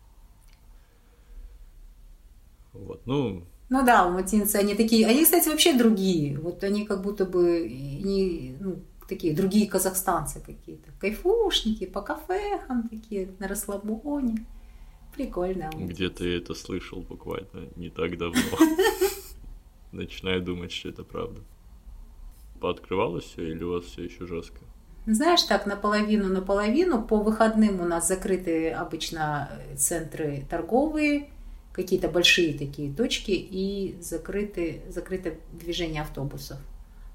Вот, 2.72 3.06
ну, 3.06 3.44
ну 3.70 3.84
да, 3.84 4.02
алматинцы, 4.02 4.56
они 4.56 4.74
такие, 4.74 5.06
они, 5.06 5.24
кстати, 5.24 5.48
вообще 5.48 5.76
другие. 5.76 6.38
Вот 6.38 6.64
они 6.64 6.86
как 6.86 7.02
будто 7.02 7.26
бы 7.26 7.68
не, 7.68 8.56
ну, 8.60 8.82
такие 9.08 9.34
другие 9.34 9.68
казахстанцы 9.68 10.40
какие-то. 10.40 10.90
Кайфушники, 10.98 11.86
по 11.86 12.00
кафехам 12.00 12.88
такие, 12.88 13.30
на 13.38 13.48
расслабоне. 13.48 14.46
Прикольно. 15.14 15.70
Где-то 15.74 16.24
я 16.24 16.38
это 16.38 16.54
слышал 16.54 17.00
буквально 17.00 17.68
не 17.76 17.90
так 17.90 18.16
давно. 18.16 18.40
Начинаю 19.92 20.42
думать, 20.42 20.72
что 20.72 20.88
это 20.90 21.04
правда. 21.04 21.40
Пооткрывалось 22.60 23.24
все 23.24 23.50
или 23.50 23.64
у 23.64 23.72
вас 23.72 23.84
все 23.84 24.04
еще 24.04 24.26
жестко? 24.26 24.60
Знаешь, 25.06 25.42
так 25.42 25.66
наполовину, 25.66 26.28
наполовину. 26.28 27.02
По 27.02 27.16
выходным 27.16 27.80
у 27.80 27.84
нас 27.84 28.08
закрыты 28.08 28.70
обычно 28.70 29.50
центры 29.76 30.46
торговые, 30.48 31.30
какие-то 31.78 32.08
большие 32.08 32.58
такие 32.58 32.92
точки 32.92 33.30
и 33.30 33.96
закрыты, 34.00 34.82
закрыто 34.88 35.34
движение 35.52 36.02
автобусов. 36.02 36.58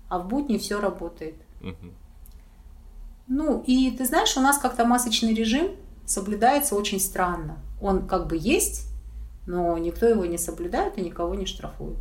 А 0.08 0.20
в 0.20 0.30
будни 0.30 0.58
все 0.58 0.80
работает. 0.80 1.36
Угу. 1.62 1.92
Ну, 3.28 3.64
и 3.68 3.92
ты 3.92 4.06
знаешь, 4.06 4.38
у 4.38 4.40
нас 4.40 4.58
как-то 4.58 4.86
масочный 4.86 5.34
режим 5.34 5.72
соблюдается 6.06 6.76
очень 6.76 7.02
странно. 7.02 7.58
Он 7.82 8.08
как 8.08 8.28
бы 8.28 8.38
есть, 8.40 8.88
но 9.48 9.78
никто 9.78 10.06
его 10.08 10.26
не 10.26 10.38
соблюдает 10.38 10.98
и 10.98 11.02
никого 11.02 11.36
не 11.36 11.46
штрафует. 11.46 11.98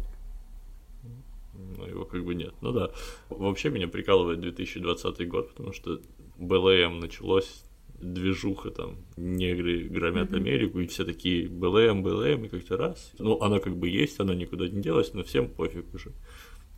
Ну, 1.77 1.85
его 1.85 2.05
как 2.05 2.25
бы 2.25 2.37
нет. 2.37 2.55
Ну 2.61 2.71
да. 2.71 2.91
Вообще 3.29 3.71
меня 3.71 3.89
прикалывает 3.89 4.41
2020 4.41 5.29
год, 5.29 5.49
потому 5.49 5.73
что 5.73 6.01
БЛМ 6.39 7.01
началось 7.01 7.65
движуха 8.03 8.71
там, 8.71 8.97
негры 9.17 9.85
громят 9.85 10.31
mm-hmm. 10.31 10.37
Америку, 10.37 10.81
и 10.81 10.87
все 10.87 11.05
такие 11.05 11.49
БЛМ, 11.49 12.03
БЛМ, 12.03 12.45
и 12.45 12.49
как-то 12.49 12.77
раз. 12.77 13.13
Ну, 13.19 13.41
она 13.41 13.59
как 13.61 13.77
бы 13.77 13.89
есть, 13.89 14.21
она 14.21 14.35
никуда 14.35 14.69
не 14.69 14.83
делась, 14.83 15.15
но 15.15 15.23
всем 15.23 15.49
пофиг 15.49 15.95
уже. 15.95 16.13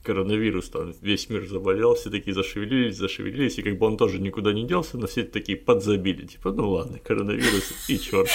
Коронавирус 0.02 0.68
там, 0.68 0.92
весь 1.00 1.30
мир 1.30 1.46
заболел, 1.46 1.94
все 1.94 2.10
такие 2.10 2.34
зашевелились, 2.34 2.96
зашевелились, 2.96 3.58
и 3.58 3.62
как 3.62 3.78
бы 3.78 3.86
он 3.86 3.96
тоже 3.96 4.20
никуда 4.20 4.52
не 4.52 4.66
делся, 4.66 4.98
но 4.98 5.06
все 5.06 5.24
такие 5.24 5.56
подзабили, 5.56 6.26
типа, 6.26 6.52
ну 6.52 6.68
ладно, 6.72 6.98
коронавирус, 6.98 7.72
и 7.88 7.98
черт. 7.98 8.28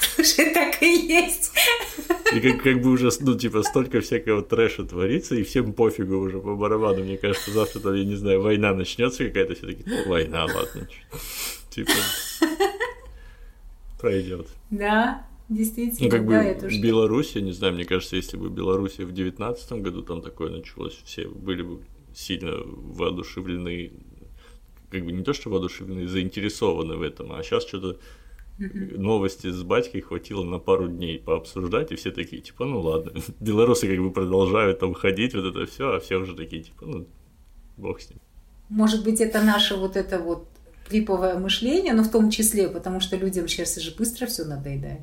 Слушай, 0.00 0.52
так 0.52 0.82
и 0.82 0.86
есть. 0.86 1.52
И 2.34 2.40
как, 2.40 2.62
как 2.62 2.82
бы 2.82 2.90
уже, 2.90 3.10
ну, 3.20 3.38
типа, 3.38 3.62
столько 3.62 4.00
всякого 4.00 4.42
трэша 4.42 4.84
творится, 4.84 5.34
и 5.34 5.44
всем 5.44 5.72
пофигу 5.72 6.16
уже 6.16 6.40
по 6.40 6.56
барабану, 6.56 7.04
мне 7.04 7.16
кажется, 7.16 7.52
завтра, 7.52 7.80
там, 7.80 7.94
я 7.94 8.04
не 8.04 8.16
знаю, 8.16 8.42
война 8.42 8.74
начнется 8.74 9.24
какая-то, 9.24 9.54
все 9.54 9.66
таки 9.66 9.82
ну, 9.86 10.08
война, 10.08 10.44
ладно. 10.44 10.88
Типа, 11.74 11.90
пройдет. 13.98 14.46
Да, 14.70 15.26
действительно. 15.48 16.04
Ну, 16.04 16.10
как 16.10 16.24
бы 16.24 16.32
да, 16.32 16.68
Беларусь, 16.78 17.32
я 17.34 17.40
не 17.40 17.50
знаю, 17.50 17.74
мне 17.74 17.84
кажется, 17.84 18.14
если 18.14 18.36
бы 18.36 18.48
Беларусь 18.48 18.98
в 18.98 19.12
девятнадцатом 19.12 19.82
году 19.82 20.02
там 20.02 20.22
такое 20.22 20.50
началось, 20.50 20.96
все 21.04 21.26
были 21.26 21.62
бы 21.62 21.80
сильно 22.14 22.52
воодушевлены, 22.64 23.92
как 24.90 25.04
бы 25.04 25.10
не 25.10 25.24
то, 25.24 25.32
что 25.32 25.50
воодушевлены, 25.50 26.06
заинтересованы 26.06 26.96
в 26.96 27.02
этом, 27.02 27.32
а 27.32 27.42
сейчас 27.42 27.66
что-то 27.66 27.98
новости 28.58 29.50
с 29.50 29.64
батькой 29.64 30.00
хватило 30.02 30.44
на 30.44 30.60
пару 30.60 30.86
дней 30.86 31.18
пообсуждать, 31.18 31.90
и 31.90 31.96
все 31.96 32.12
такие, 32.12 32.40
типа, 32.40 32.66
ну 32.66 32.80
ладно, 32.80 33.20
белорусы 33.40 33.88
как 33.88 33.98
бы 33.98 34.12
продолжают 34.12 34.78
там 34.78 34.94
ходить, 34.94 35.34
вот 35.34 35.44
это 35.44 35.66
все, 35.66 35.94
а 35.94 35.98
все 35.98 36.18
уже 36.18 36.36
такие, 36.36 36.62
типа, 36.62 36.86
ну, 36.86 37.08
бог 37.76 38.00
с 38.00 38.10
ним. 38.10 38.20
Может 38.68 39.02
быть, 39.02 39.20
это 39.20 39.42
наше 39.42 39.74
вот 39.74 39.96
это 39.96 40.20
вот 40.20 40.46
клиповое 40.88 41.38
мышление, 41.38 41.92
но 41.94 42.02
в 42.02 42.10
том 42.10 42.30
числе, 42.30 42.68
потому 42.68 43.00
что 43.00 43.16
людям 43.16 43.48
сейчас 43.48 43.76
же 43.76 43.94
быстро 43.94 44.26
все 44.26 44.44
надоедает. 44.44 45.00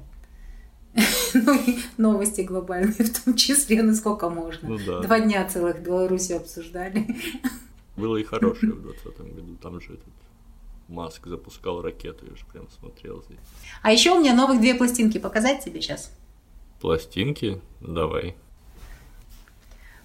Ну 1.33 1.53
и 1.55 1.79
новости 1.97 2.41
глобальные 2.41 3.05
в 3.05 3.23
том 3.23 3.35
числе, 3.35 3.81
насколько 3.83 4.29
можно. 4.29 4.69
Ну, 4.69 4.77
да. 4.85 4.99
Два 4.99 5.21
дня 5.21 5.47
целых 5.47 5.81
Беларуси 5.81 6.33
обсуждали. 6.33 7.07
Было 7.95 8.17
и 8.17 8.23
хорошее 8.23 8.73
в 8.73 8.81
2020 8.81 9.35
году. 9.35 9.55
Там 9.61 9.79
же 9.79 9.93
этот 9.93 10.13
Маск 10.89 11.25
запускал 11.27 11.81
ракету, 11.81 12.25
я 12.29 12.35
же 12.35 12.45
прям 12.51 12.67
смотрел 12.69 13.23
здесь. 13.23 13.39
А 13.81 13.93
еще 13.93 14.11
у 14.11 14.19
меня 14.19 14.33
новых 14.33 14.59
две 14.59 14.75
пластинки 14.75 15.19
показать 15.19 15.63
тебе 15.63 15.81
сейчас. 15.81 16.11
Пластинки? 16.81 17.61
Давай. 17.79 18.35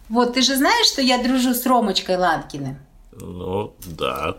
Вот, 0.08 0.34
ты 0.34 0.42
же 0.42 0.54
знаешь, 0.54 0.86
что 0.86 1.02
я 1.02 1.20
дружу 1.20 1.54
с 1.54 1.66
Ромочкой 1.66 2.16
Ланкиным? 2.16 2.78
Ну, 3.20 3.74
да. 3.86 4.38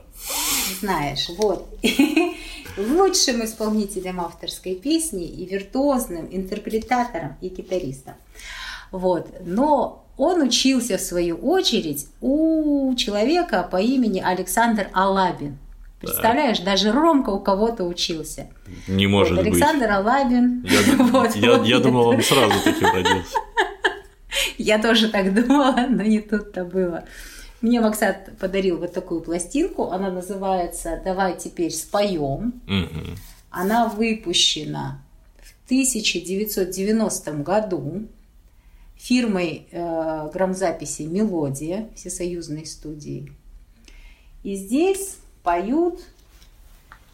Знаешь, 0.80 1.30
вот. 1.38 1.68
Лучшим 2.78 3.44
исполнителем 3.44 4.22
авторской 4.22 4.76
песни 4.76 5.26
и 5.26 5.46
виртуозным 5.46 6.28
интерпретатором 6.32 7.36
и 7.42 7.50
гитаристом. 7.50 8.14
Вот. 8.92 9.28
Но 9.46 10.06
он 10.18 10.42
учился, 10.42 10.98
в 10.98 11.02
свою 11.02 11.38
очередь, 11.38 12.08
у 12.22 12.94
человека 12.96 13.68
по 13.70 13.78
имени 13.78 14.20
Александр 14.20 14.90
Алабин. 14.94 15.58
Представляешь, 16.00 16.60
да. 16.60 16.66
даже 16.66 16.92
Ромка 16.92 17.32
у 17.32 17.40
кого-то 17.40 17.84
учился. 17.84 18.48
Не 18.88 19.08
может 19.08 19.38
вот, 19.38 19.46
Александр 19.46 19.88
быть. 19.88 19.96
Алабин. 19.96 20.64
Я, 20.64 20.96
вот, 21.06 21.36
я, 21.36 21.58
вот, 21.58 21.68
я 21.68 21.80
думал, 21.80 22.08
он 22.10 22.22
сразу 22.22 22.54
таким 22.64 22.88
родился. 22.94 23.38
Я 24.60 24.80
тоже 24.80 25.10
так 25.10 25.34
думала, 25.34 25.88
но 25.90 26.04
не 26.04 26.20
тут-то 26.20 26.66
было. 26.66 27.06
Мне 27.62 27.82
Максат 27.82 28.38
подарил 28.38 28.78
вот 28.78 28.94
такую 28.94 29.22
пластинку. 29.22 29.90
Она 29.92 30.12
называется 30.12 31.02
«Давай 31.04 31.38
теперь 31.38 31.72
споем». 31.72 32.62
Мгм. 32.68 33.18
Она 33.50 33.88
выпущена 33.88 35.02
в 35.38 35.66
1990 35.66 37.32
году 37.44 38.08
фирмой 38.96 39.68
э, 39.72 40.30
грамзаписи 40.32 41.04
«Мелодия» 41.04 41.90
всесоюзной 41.96 42.66
студии. 42.66 43.32
И 44.44 44.56
здесь 44.56 45.18
поют 45.44 46.00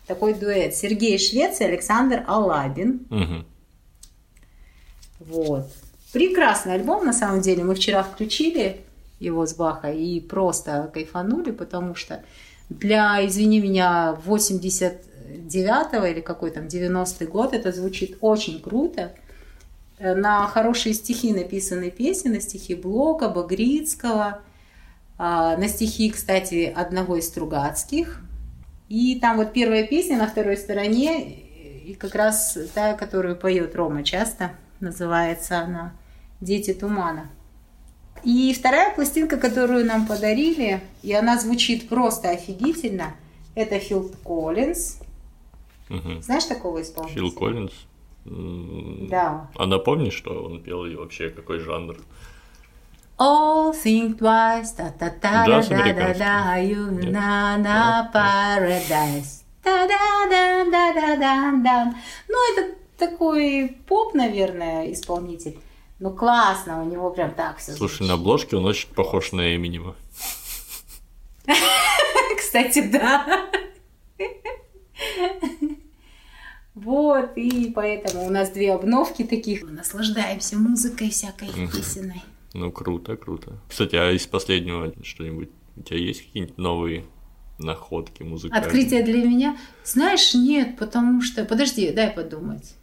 такой 0.08 0.34
дуэт 0.34 0.76
Сергей 0.76 1.18
Швец 1.18 1.62
и 1.62 1.64
Александр 1.64 2.24
Алабин. 2.28 3.06
Мгм. 3.10 3.46
Вот. 5.20 5.72
Прекрасный 6.12 6.74
альбом, 6.74 7.06
на 7.06 7.14
самом 7.14 7.42
деле. 7.42 7.64
Мы 7.64 7.76
вчера 7.76 8.04
включили 8.04 8.82
его 9.24 9.46
с 9.46 9.54
Баха 9.56 9.92
и 9.92 10.20
просто 10.20 10.92
кайфанули, 10.94 11.52
потому 11.52 11.96
что 11.96 12.24
для, 12.70 13.26
извини 13.26 13.60
меня, 13.60 14.18
89-го 14.26 16.06
или 16.06 16.22
какой 16.22 16.52
там 16.52 16.66
90-й 16.66 17.26
год 17.28 17.54
это 17.54 17.72
звучит 17.72 18.18
очень 18.22 18.62
круто. 18.62 19.14
Э, 20.00 20.16
На 20.16 20.48
хорошие 20.48 20.94
стихи 20.94 21.34
написаны 21.34 21.92
песни, 21.92 22.30
на 22.30 22.42
стихи 22.42 22.76
Блока, 22.76 23.30
Багрицкого, 23.30 24.42
а, 25.18 25.56
на 25.58 25.68
стихи, 25.68 26.10
кстати, 26.10 26.74
одного 26.76 27.18
из 27.18 27.28
Стругацких. 27.28 28.20
И 28.90 29.20
там 29.20 29.38
вот 29.38 29.54
первая 29.54 29.88
песня 29.88 30.18
на 30.18 30.28
второй 30.28 30.58
стороне, 30.58 31.32
и 31.86 31.94
как 31.94 32.16
раз 32.16 32.58
та, 32.74 32.94
которую 32.94 33.36
поет 33.36 33.76
Рома 33.76 34.04
часто, 34.04 34.52
называется 34.80 35.60
она 35.60 35.94
«Дети 36.42 36.74
тумана». 36.74 37.30
И 38.24 38.54
вторая 38.54 38.94
пластинка, 38.96 39.38
которую 39.38 39.86
нам 39.86 40.08
подарили, 40.08 40.82
и 41.02 41.14
она 41.14 41.38
звучит 41.38 41.90
просто 41.90 42.30
офигительно, 42.30 43.16
это 43.56 43.80
Фил 43.80 44.12
Коллинз. 44.24 45.00
Мгм. 45.90 46.22
Знаешь 46.22 46.46
такого 46.46 46.82
исполнителя? 46.82 47.16
Фил 47.16 47.32
Коллинз. 47.32 47.74
Да. 48.26 49.50
А 49.56 49.66
напомни, 49.66 50.10
что 50.10 50.44
он 50.46 50.62
пел 50.62 50.86
и 50.86 50.96
вообще 50.96 51.30
какой 51.30 51.60
жанр? 51.60 51.98
All 53.18 53.74
think 53.74 54.18
twice, 54.18 54.76
та 54.76 54.90
та 54.98 55.10
та 55.10 55.46
да 55.46 55.62
да 55.62 55.94
да 55.94 56.14
да 56.14 56.58
you 56.58 57.12
на 57.12 57.58
на 57.58 58.10
paradise. 58.14 59.44
та 59.62 59.88
да 59.88 60.28
да 60.30 60.66
да 60.72 60.94
да 60.94 61.16
да 61.18 61.52
да 61.64 61.94
Ну, 62.30 62.38
это 62.54 62.76
такой 62.98 63.78
поп, 63.88 64.16
наверное, 64.16 64.92
исполнитель. 64.92 65.58
Ну, 66.04 66.12
классно, 66.12 66.84
у 66.84 66.86
него 66.86 67.12
прям 67.12 67.34
так 67.34 67.60
все 67.60 67.72
Слушай, 67.72 68.06
на 68.06 68.16
обложке 68.16 68.58
он 68.58 68.66
очень 68.66 68.90
похож 68.90 69.32
на 69.32 69.56
Эминема. 69.56 69.96
Кстати, 72.38 72.90
да. 72.92 73.50
Вот, 76.76 77.38
и 77.38 77.72
поэтому 77.74 78.26
у 78.26 78.30
нас 78.30 78.50
две 78.50 78.74
обновки 78.74 79.24
таких. 79.24 79.64
Наслаждаемся 79.64 80.58
музыкой 80.58 81.10
всякой 81.10 81.48
песенной. 81.48 82.22
Ну, 82.54 82.70
круто, 82.70 83.16
круто. 83.16 83.62
Кстати, 83.70 83.96
а 83.96 84.12
из 84.12 84.28
последнего 84.28 84.94
что-нибудь? 85.04 85.52
У 85.78 85.84
тебя 85.84 86.00
есть 86.00 86.26
какие-нибудь 86.26 86.58
новые 86.58 87.06
находки 87.60 88.24
музыкальные? 88.24 88.68
Открытие 88.68 89.04
для 89.04 89.24
меня? 89.24 89.58
Знаешь, 89.86 90.34
нет, 90.34 90.78
потому 90.78 91.22
что... 91.22 91.46
Подожди, 91.46 91.94
дай 91.94 92.12
подумать. 92.12 92.76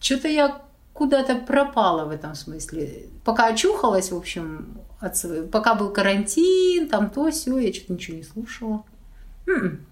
Что-то 0.00 0.26
я 0.26 0.65
куда-то 0.96 1.36
пропала 1.36 2.06
в 2.06 2.10
этом 2.10 2.34
смысле. 2.34 3.06
Пока 3.24 3.48
очухалась, 3.48 4.10
в 4.10 4.16
общем, 4.16 4.78
от 4.98 5.16
своего... 5.16 5.46
Пока 5.46 5.74
был 5.74 5.90
карантин, 5.90 6.88
там 6.88 7.10
то 7.10 7.30
все, 7.30 7.58
я 7.58 7.72
что-то 7.72 7.92
ничего 7.92 8.16
не 8.16 8.22
слушала. 8.22 8.84
М-м. 9.46 9.86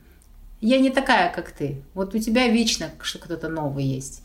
Я 0.61 0.81
не 0.81 0.91
такая, 0.91 1.31
как 1.33 1.51
ты. 1.51 1.83
Вот 1.93 2.15
у 2.15 2.19
тебя 2.19 2.49
вечно 2.49 2.91
что 3.03 3.19
кто-то 3.19 3.49
новый 3.49 3.85
есть. 3.85 4.25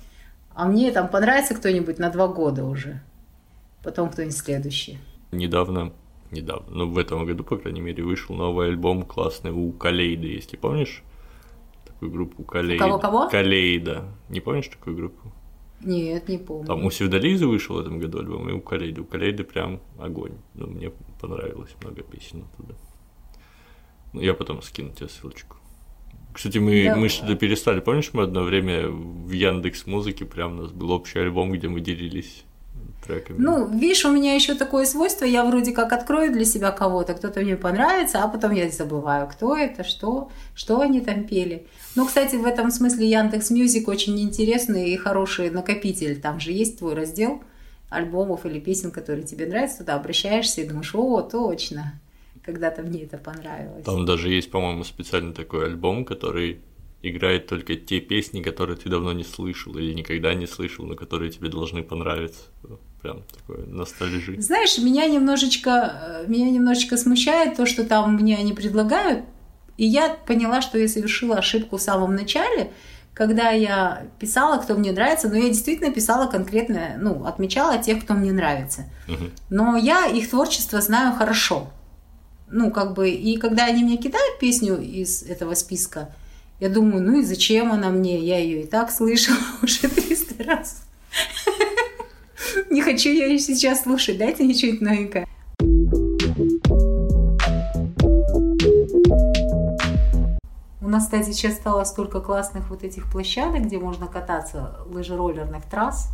А 0.55 0.65
мне 0.67 0.91
там 0.91 1.09
понравится 1.09 1.53
кто-нибудь 1.53 1.99
на 1.99 2.09
два 2.09 2.29
года 2.29 2.63
уже. 2.63 3.01
Потом 3.83 4.09
кто-нибудь 4.09 4.37
следующий. 4.37 4.99
Недавно, 5.33 5.91
недавно, 6.31 6.65
ну, 6.69 6.89
в 6.89 6.97
этом 6.97 7.25
году, 7.25 7.43
по 7.43 7.57
крайней 7.57 7.81
мере, 7.81 8.03
вышел 8.03 8.35
новый 8.35 8.69
альбом 8.69 9.03
классный 9.03 9.51
у 9.51 9.71
Калейда, 9.73 10.27
если 10.27 10.55
помнишь? 10.55 11.03
Такую 11.85 12.11
группу 12.11 12.43
Калейда. 12.43 12.85
кого-кого? 12.85 13.29
Калейда. 13.29 14.05
Не 14.29 14.39
помнишь 14.39 14.69
такую 14.69 14.95
группу? 14.95 15.33
Нет, 15.81 16.27
не 16.27 16.37
помню. 16.37 16.65
Там 16.65 16.85
у 16.85 16.91
Севдализы 16.91 17.47
вышел 17.47 17.75
в 17.75 17.79
этом 17.79 17.99
году 17.99 18.19
альбом, 18.19 18.49
и 18.49 18.53
у 18.53 18.61
Калейды. 18.61 19.01
У 19.01 19.05
Калейды 19.05 19.43
прям 19.43 19.79
огонь. 19.97 20.37
Ну, 20.53 20.67
мне 20.67 20.91
понравилось 21.21 21.75
много 21.81 22.03
песен 22.03 22.43
оттуда. 22.43 22.75
Ну, 24.13 24.21
я 24.21 24.33
потом 24.33 24.61
скину 24.61 24.91
тебе 24.93 25.07
ссылочку. 25.07 25.57
Кстати, 26.33 26.57
мы, 26.57 26.83
Давай. 26.83 26.99
мы 26.99 27.09
что-то 27.09 27.35
перестали. 27.35 27.79
Помнишь, 27.79 28.11
мы 28.13 28.23
одно 28.23 28.43
время 28.43 28.87
в 28.89 29.31
Яндекс 29.31 29.85
Музыке 29.87 30.25
прям 30.25 30.59
у 30.59 30.61
нас 30.63 30.71
был 30.71 30.91
общий 30.91 31.19
альбом, 31.19 31.51
где 31.51 31.67
мы 31.67 31.79
делились 31.79 32.43
треками. 33.05 33.37
Ну, 33.39 33.67
видишь, 33.67 34.05
у 34.05 34.11
меня 34.11 34.35
еще 34.35 34.55
такое 34.55 34.85
свойство, 34.85 35.25
я 35.25 35.43
вроде 35.43 35.71
как 35.71 35.93
открою 35.93 36.31
для 36.31 36.45
себя 36.45 36.71
кого-то, 36.71 37.13
кто-то 37.13 37.41
мне 37.41 37.55
понравится, 37.55 38.23
а 38.23 38.27
потом 38.27 38.51
я 38.51 38.69
забываю, 38.69 39.27
кто 39.27 39.55
это, 39.55 39.83
что, 39.83 40.29
что 40.55 40.79
они 40.81 41.01
там 41.01 41.23
пели. 41.23 41.65
Ну, 41.95 42.05
кстати, 42.05 42.35
в 42.35 42.45
этом 42.45 42.71
смысле 42.71 43.09
Яндекс 43.09 43.49
Music 43.49 43.87
очень 43.87 44.19
интересный 44.19 44.91
и 44.91 44.97
хороший 44.97 45.49
накопитель. 45.49 46.19
Там 46.19 46.39
же 46.39 46.51
есть 46.51 46.79
твой 46.79 46.93
раздел 46.93 47.41
альбомов 47.89 48.45
или 48.45 48.59
песен, 48.59 48.91
которые 48.91 49.25
тебе 49.25 49.47
нравятся, 49.47 49.79
туда 49.79 49.95
обращаешься 49.95 50.61
и 50.61 50.67
думаешь, 50.67 50.93
о, 50.93 51.21
точно, 51.21 51.99
когда-то 52.43 52.83
мне 52.83 53.03
это 53.03 53.17
понравилось. 53.17 53.83
Там 53.83 54.05
даже 54.05 54.29
есть, 54.29 54.51
по-моему, 54.51 54.83
специальный 54.83 55.33
такой 55.33 55.65
альбом, 55.65 56.05
который 56.05 56.59
играет 57.01 57.47
только 57.47 57.75
те 57.75 57.99
песни, 57.99 58.41
которые 58.41 58.77
ты 58.77 58.89
давно 58.89 59.13
не 59.13 59.23
слышал 59.23 59.77
или 59.77 59.93
никогда 59.93 60.33
не 60.33 60.47
слышал, 60.47 60.85
но 60.85 60.95
которые 60.95 61.31
тебе 61.31 61.49
должны 61.49 61.83
понравиться. 61.83 62.41
Прям 63.01 63.23
такое 63.31 63.65
ностальжи. 63.65 64.41
Знаешь, 64.41 64.77
меня 64.77 65.07
немножечко, 65.07 65.69
э, 66.01 66.25
меня 66.27 66.49
немножечко 66.49 66.97
смущает 66.97 67.55
то, 67.55 67.65
что 67.65 67.85
там 67.85 68.15
мне 68.15 68.37
они 68.37 68.53
предлагают, 68.53 69.23
и 69.77 69.85
я 69.85 70.09
поняла, 70.09 70.61
что 70.61 70.77
я 70.77 70.87
совершила 70.87 71.37
ошибку 71.37 71.77
в 71.77 71.81
самом 71.81 72.13
начале, 72.13 72.71
когда 73.13 73.51
я 73.51 74.07
писала, 74.19 74.61
кто 74.61 74.75
мне 74.75 74.91
нравится, 74.91 75.29
но 75.29 75.35
я 75.35 75.47
действительно 75.49 75.91
писала 75.91 76.29
конкретно, 76.29 76.97
ну, 76.99 77.25
отмечала 77.25 77.77
тех, 77.77 78.03
кто 78.03 78.13
мне 78.13 78.31
нравится. 78.31 78.85
Мгм. 79.07 79.31
Но 79.49 79.77
я 79.77 80.05
их 80.05 80.29
творчество 80.29 80.81
знаю 80.81 81.13
хорошо. 81.15 81.69
Ну, 82.49 82.71
как 82.71 82.93
бы, 82.93 83.09
и 83.09 83.37
когда 83.37 83.65
они 83.65 83.83
мне 83.83 83.97
кидают 83.97 84.39
песню 84.39 84.79
из 84.79 85.23
этого 85.23 85.53
списка, 85.53 86.13
я 86.59 86.69
думаю, 86.69 87.03
ну 87.03 87.19
и 87.19 87.23
зачем 87.23 87.71
она 87.71 87.89
мне? 87.89 88.19
Я 88.19 88.39
ее 88.39 88.63
и 88.63 88.67
так 88.67 88.91
слышала 88.91 89.37
уже 89.61 89.87
300 89.87 90.43
раз. 90.43 90.83
Не 92.69 92.81
хочу 92.81 93.09
я 93.09 93.27
ее 93.27 93.39
сейчас 93.39 93.83
слушать, 93.83 94.17
дайте 94.17 94.43
мне 94.43 94.53
что-нибудь 94.53 94.81
новенькое. 94.81 95.27
У 100.81 100.91
нас, 100.91 101.03
кстати, 101.05 101.31
сейчас 101.31 101.55
стало 101.55 101.83
столько 101.83 102.19
классных 102.19 102.69
вот 102.69 102.83
этих 102.83 103.11
площадок, 103.11 103.63
где 103.63 103.77
можно 103.77 104.07
кататься, 104.07 104.77
лыжероллерных 104.87 105.63
трасс. 105.65 106.09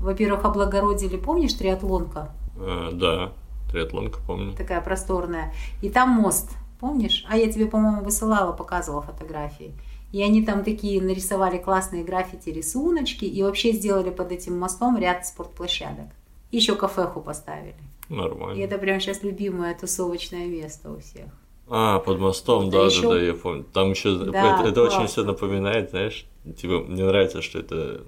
Во-первых, 0.00 0.44
облагородили, 0.44 1.16
помнишь, 1.16 1.54
триатлонка? 1.54 2.30
Э, 2.56 2.90
да, 2.92 3.32
триатлонка, 3.70 4.18
помню. 4.26 4.52
такая 4.54 4.80
просторная. 4.80 5.54
И 5.80 5.88
там 5.88 6.10
мост, 6.10 6.50
помнишь? 6.78 7.24
А 7.28 7.36
я 7.36 7.50
тебе, 7.50 7.66
по-моему, 7.66 8.02
высылала, 8.02 8.52
показывала 8.52 9.02
фотографии. 9.02 9.72
И 10.12 10.22
они 10.22 10.44
там 10.44 10.64
такие 10.64 11.00
нарисовали 11.00 11.58
классные 11.58 12.02
граффити, 12.04 12.50
рисуночки, 12.50 13.24
и 13.24 13.42
вообще 13.42 13.72
сделали 13.72 14.10
под 14.10 14.32
этим 14.32 14.58
мостом 14.58 14.98
ряд 14.98 15.26
спортплощадок. 15.26 16.06
Еще 16.50 16.74
кафеху 16.74 17.20
поставили. 17.20 17.76
И 18.08 18.14
Нормально. 18.14 18.60
это 18.60 18.76
прям 18.78 18.98
сейчас 18.98 19.22
любимое 19.22 19.76
тусовочное 19.78 20.46
место 20.46 20.90
у 20.90 20.98
всех. 20.98 21.26
А, 21.68 22.00
под 22.00 22.18
мостом, 22.18 22.70
да, 22.70 22.86
ещё- 22.86 23.02
да, 23.02 23.08
да, 23.10 23.22
я 23.22 23.34
помню. 23.34 23.64
Там 23.72 23.90
еще 23.92 24.16
Да, 24.16 24.58
это, 24.58 24.68
это 24.68 24.82
очень 24.82 25.06
все 25.06 25.22
напоминает, 25.22 25.90
знаешь, 25.90 26.26
типа, 26.56 26.80
мне 26.80 27.04
нравится, 27.04 27.40
что 27.42 27.60
это 27.60 28.02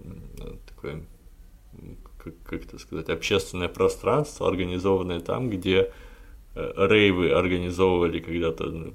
такое, 0.67 1.05
как, 2.19 2.35
как 2.43 2.65
это 2.65 2.79
сказать, 2.81 3.09
общественное 3.09 3.69
пространство, 3.69 4.49
организованное 4.49 5.21
там, 5.21 5.49
где 5.49 5.93
э, 6.57 6.73
рейвы 6.77 7.31
организовывали 7.31 8.19
когда-то 8.19 8.65
ну, 8.65 8.95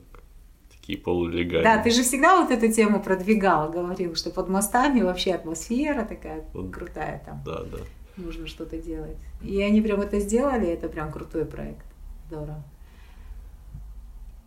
такие 0.87 0.99
полулегальные. 0.99 1.63
Да, 1.63 1.83
ты 1.83 1.91
же 1.91 2.01
всегда 2.01 2.41
вот 2.41 2.49
эту 2.51 2.71
тему 2.71 3.01
продвигал, 3.01 3.69
говорил, 3.69 4.15
что 4.15 4.29
под 4.29 4.47
мостами 4.47 5.01
вообще 5.01 5.33
атмосфера 5.33 6.05
такая 6.05 6.45
Вот. 6.53 6.73
крутая 6.73 7.21
там. 7.25 7.41
Да, 7.45 7.63
да. 7.63 7.77
нужно 8.15 8.47
что-то 8.47 8.77
делать. 8.77 9.17
И 9.41 9.61
они 9.61 9.81
прям 9.81 9.99
это 10.01 10.19
сделали, 10.19 10.67
это 10.67 10.87
прям 10.87 11.11
крутой 11.11 11.45
проект. 11.45 11.85
Здорово. 12.29 12.63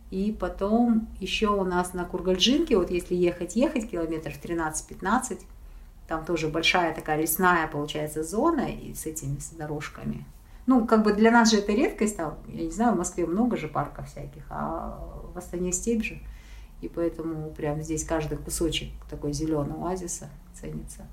И 0.09 0.35
потом 0.37 1.07
еще 1.21 1.47
у 1.47 1.63
нас 1.63 1.93
на 1.93 2.05
Кургальджинке, 2.05 2.75
вот 2.75 2.91
если 2.91 3.15
ехать-ехать, 3.15 3.89
километров 3.89 4.33
13-15, 4.43 5.39
там 6.07 6.25
тоже 6.25 6.49
большая 6.49 6.93
такая 6.93 7.21
лесная, 7.21 7.67
получается, 7.67 8.23
зона 8.23 8.67
и 8.67 8.93
с 8.93 9.05
этими 9.05 9.37
с 9.39 9.51
дорожками. 9.51 10.25
ну, 10.67 10.85
как 10.85 11.03
бы 11.03 11.13
для 11.13 11.31
нас 11.31 11.51
же 11.51 11.57
это 11.57 11.71
редкость, 11.71 12.17
там, 12.17 12.33
я 12.47 12.63
не 12.63 12.71
знаю, 12.71 12.93
в 12.93 12.97
Москве 12.97 13.25
много 13.25 13.57
же 13.57 13.67
парков 13.67 14.07
всяких, 14.07 14.43
а 14.49 14.99
в 15.33 15.37
Астане 15.37 15.71
степь 15.71 16.03
же. 16.03 16.19
И 16.81 16.87
поэтому 16.87 17.51
прям 17.51 17.81
здесь 17.81 18.03
каждый 18.03 18.37
кусочек 18.37 18.89
такой 19.09 19.33
зеленого 19.33 19.89
оазиса 19.89 20.29
ценится. 20.53 21.07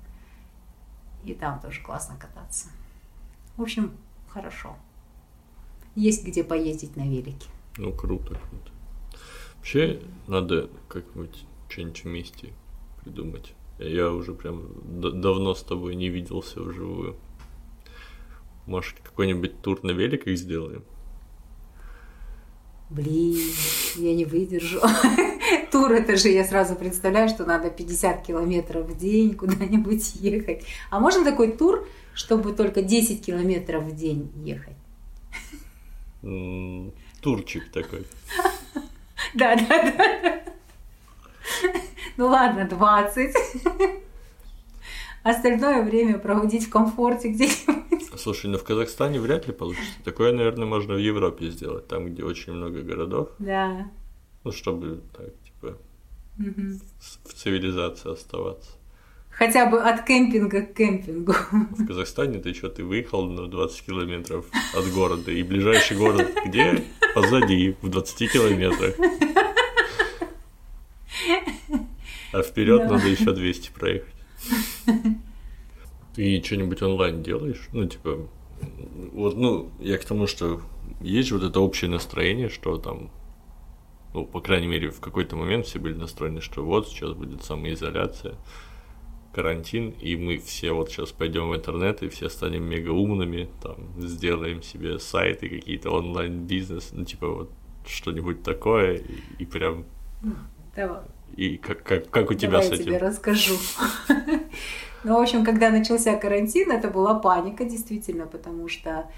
И 1.23 1.33
там 1.33 1.59
тоже 1.59 1.81
классно 1.81 2.15
кататься. 2.17 2.69
В 3.55 3.61
общем, 3.61 3.91
хорошо. 4.29 4.75
Есть 5.95 6.25
где 6.25 6.43
поездить 6.43 6.95
на 6.95 7.07
велике. 7.07 7.49
Ну, 7.77 7.93
круто, 7.93 8.35
круто. 8.35 8.71
Вообще, 9.57 10.01
надо 10.27 10.69
как-нибудь 10.87 11.45
что-нибудь 11.67 12.03
вместе 12.03 12.53
придумать. 13.03 13.53
Я 13.77 14.11
уже 14.11 14.33
прям 14.33 14.69
давно 14.99 15.53
с 15.53 15.63
тобой 15.63 15.95
не 15.95 16.09
виделся 16.09 16.61
вживую. 16.61 17.15
Может, 18.65 18.99
какой-нибудь 19.01 19.61
тур 19.61 19.79
на 19.83 19.91
великах 19.91 20.35
сделаем? 20.37 20.83
Блин, 22.89 23.37
я 23.97 24.15
не 24.15 24.25
выдержу. 24.25 24.79
Тур 25.79 25.93
это 25.93 26.17
же 26.17 26.27
я 26.27 26.43
сразу 26.43 26.75
представляю, 26.75 27.29
что 27.29 27.45
надо 27.45 27.69
50 27.69 28.27
километров 28.27 28.85
в 28.85 28.97
день 28.97 29.33
куда-нибудь 29.33 30.15
ехать. 30.15 30.65
А 30.89 30.99
можно 30.99 31.23
такой 31.23 31.53
тур, 31.53 31.87
чтобы 32.13 32.51
только 32.51 32.81
10 32.81 33.25
километров 33.25 33.85
в 33.85 33.95
день 33.95 34.29
ехать? 34.43 34.75
Турчик 37.21 37.71
такой. 37.71 38.05
Да, 39.33 39.55
да, 39.55 39.93
да. 39.97 40.43
Ну 42.17 42.27
ладно, 42.27 42.67
20. 42.67 43.33
Остальное 45.23 45.83
время 45.83 46.19
проводить 46.19 46.65
в 46.65 46.69
комфорте 46.69 47.29
где-нибудь. 47.29 48.19
Слушай, 48.19 48.47
ну 48.47 48.57
в 48.57 48.65
Казахстане 48.65 49.21
вряд 49.21 49.47
ли 49.47 49.53
получится. 49.53 49.93
Такое, 50.03 50.33
наверное, 50.33 50.65
можно 50.65 50.95
в 50.95 50.99
Европе 50.99 51.49
сделать, 51.51 51.87
там, 51.87 52.07
где 52.07 52.25
очень 52.25 52.51
много 52.51 52.81
городов. 52.81 53.29
Да. 53.39 53.89
Ну, 54.43 54.51
чтобы 54.51 55.01
так, 55.15 55.29
угу. 56.39 56.79
в 57.25 57.33
цивилизации 57.33 58.11
оставаться. 58.11 58.71
Хотя 59.29 59.67
бы 59.67 59.79
от 59.79 60.05
кемпинга 60.05 60.63
к 60.63 60.73
кемпингу. 60.73 61.33
В 61.51 61.87
Казахстане 61.87 62.39
ты 62.39 62.53
что, 62.53 62.69
ты 62.69 62.83
выехал 62.83 63.25
на 63.25 63.47
20 63.47 63.85
километров 63.85 64.45
от 64.75 64.91
города, 64.91 65.31
и 65.31 65.43
ближайший 65.43 65.95
город 65.97 66.27
где? 66.45 66.83
Позади, 67.15 67.75
в 67.81 67.89
20 67.89 68.31
километрах. 68.31 68.95
А 72.31 72.43
вперед 72.43 72.81
да. 72.81 72.95
надо 72.95 73.07
еще 73.07 73.31
200 73.31 73.71
проехать. 73.71 74.13
Ты 76.15 76.41
что-нибудь 76.43 76.81
онлайн 76.81 77.23
делаешь? 77.23 77.69
Ну, 77.71 77.87
типа, 77.87 78.27
вот, 79.13 79.37
ну, 79.37 79.71
я 79.79 79.97
к 79.97 80.05
тому, 80.05 80.27
что 80.27 80.61
есть 81.01 81.31
вот 81.31 81.43
это 81.43 81.59
общее 81.59 81.89
настроение, 81.89 82.49
что 82.49 82.77
там, 82.77 83.09
ну, 84.13 84.25
по 84.25 84.41
крайней 84.41 84.67
мере, 84.67 84.89
в 84.89 84.99
какой-то 84.99 85.35
момент 85.35 85.65
все 85.65 85.79
были 85.79 85.93
настроены, 85.93 86.41
что 86.41 86.63
вот 86.63 86.87
сейчас 86.87 87.13
будет 87.13 87.43
самоизоляция, 87.43 88.35
карантин, 89.33 89.91
и 90.01 90.15
мы 90.15 90.37
все 90.39 90.71
вот 90.71 90.89
сейчас 90.89 91.11
пойдем 91.11 91.49
в 91.49 91.55
интернет, 91.55 92.01
и 92.01 92.09
все 92.09 92.29
станем 92.29 92.63
мега 92.63 92.89
умными, 92.89 93.49
там, 93.61 93.77
сделаем 93.97 94.63
себе 94.63 94.99
сайты, 94.99 95.49
какие-то 95.49 95.91
онлайн-бизнес, 95.91 96.89
ну, 96.93 97.05
типа, 97.05 97.27
вот 97.27 97.51
что-нибудь 97.85 98.43
такое, 98.43 98.95
и, 98.97 99.43
и 99.43 99.45
прям... 99.45 99.85
Давай. 100.75 101.01
И 101.35 101.57
как, 101.57 101.83
как, 101.83 102.09
как 102.09 102.31
у 102.31 102.33
тебя 102.33 102.59
Давай 102.59 102.67
с 102.67 102.71
этим? 102.71 102.79
я 102.79 102.83
тебе 102.85 102.97
расскажу. 102.97 103.55
Ну, 105.05 105.17
в 105.17 105.21
общем, 105.21 105.45
когда 105.45 105.69
начался 105.69 106.17
карантин, 106.17 106.71
это 106.71 106.89
была 106.89 107.17
паника, 107.17 107.63
действительно, 107.63 108.25
потому 108.25 108.67
что 108.67 109.09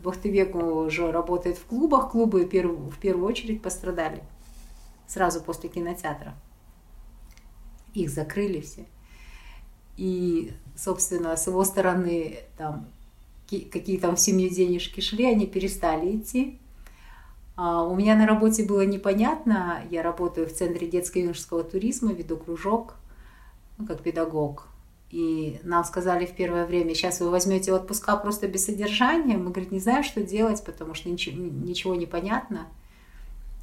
Бахтыбек 0.00 0.56
уже 0.56 1.12
работает 1.12 1.58
в 1.58 1.64
клубах. 1.64 2.10
Клубы 2.10 2.44
в 2.44 2.48
первую 2.48 3.24
очередь 3.24 3.62
пострадали 3.62 4.24
сразу 5.08 5.40
после 5.40 5.68
кинотеатра. 5.68 6.36
Их 7.94 8.10
закрыли 8.10 8.60
все. 8.60 8.86
И, 9.96 10.52
собственно, 10.76 11.36
с 11.36 11.48
его 11.48 11.64
стороны 11.64 12.38
там 12.56 12.86
какие 13.48 13.98
там 13.98 14.16
в 14.16 14.20
семью 14.20 14.50
денежки 14.50 15.00
шли, 15.00 15.24
они 15.24 15.46
перестали 15.46 16.16
идти. 16.16 16.58
А 17.56 17.82
у 17.82 17.96
меня 17.96 18.14
на 18.14 18.26
работе 18.26 18.64
было 18.64 18.82
непонятно. 18.82 19.82
Я 19.90 20.02
работаю 20.02 20.46
в 20.46 20.52
Центре 20.52 20.86
детско-юношеского 20.86 21.64
туризма, 21.64 22.12
веду 22.12 22.36
кружок, 22.36 22.94
ну, 23.78 23.86
как 23.86 24.02
педагог. 24.02 24.68
И 25.10 25.58
нам 25.64 25.84
сказали 25.84 26.26
в 26.26 26.36
первое 26.36 26.66
время, 26.66 26.94
сейчас 26.94 27.20
вы 27.20 27.30
возьмете 27.30 27.72
отпуска 27.72 28.16
просто 28.16 28.46
без 28.46 28.66
содержания. 28.66 29.38
Мы, 29.38 29.50
говорит, 29.50 29.72
не 29.72 29.80
знаем, 29.80 30.04
что 30.04 30.22
делать, 30.22 30.62
потому 30.64 30.94
что 30.94 31.08
ничего, 31.08 31.36
ничего 31.36 31.94
не 31.94 32.06
понятно. 32.06 32.68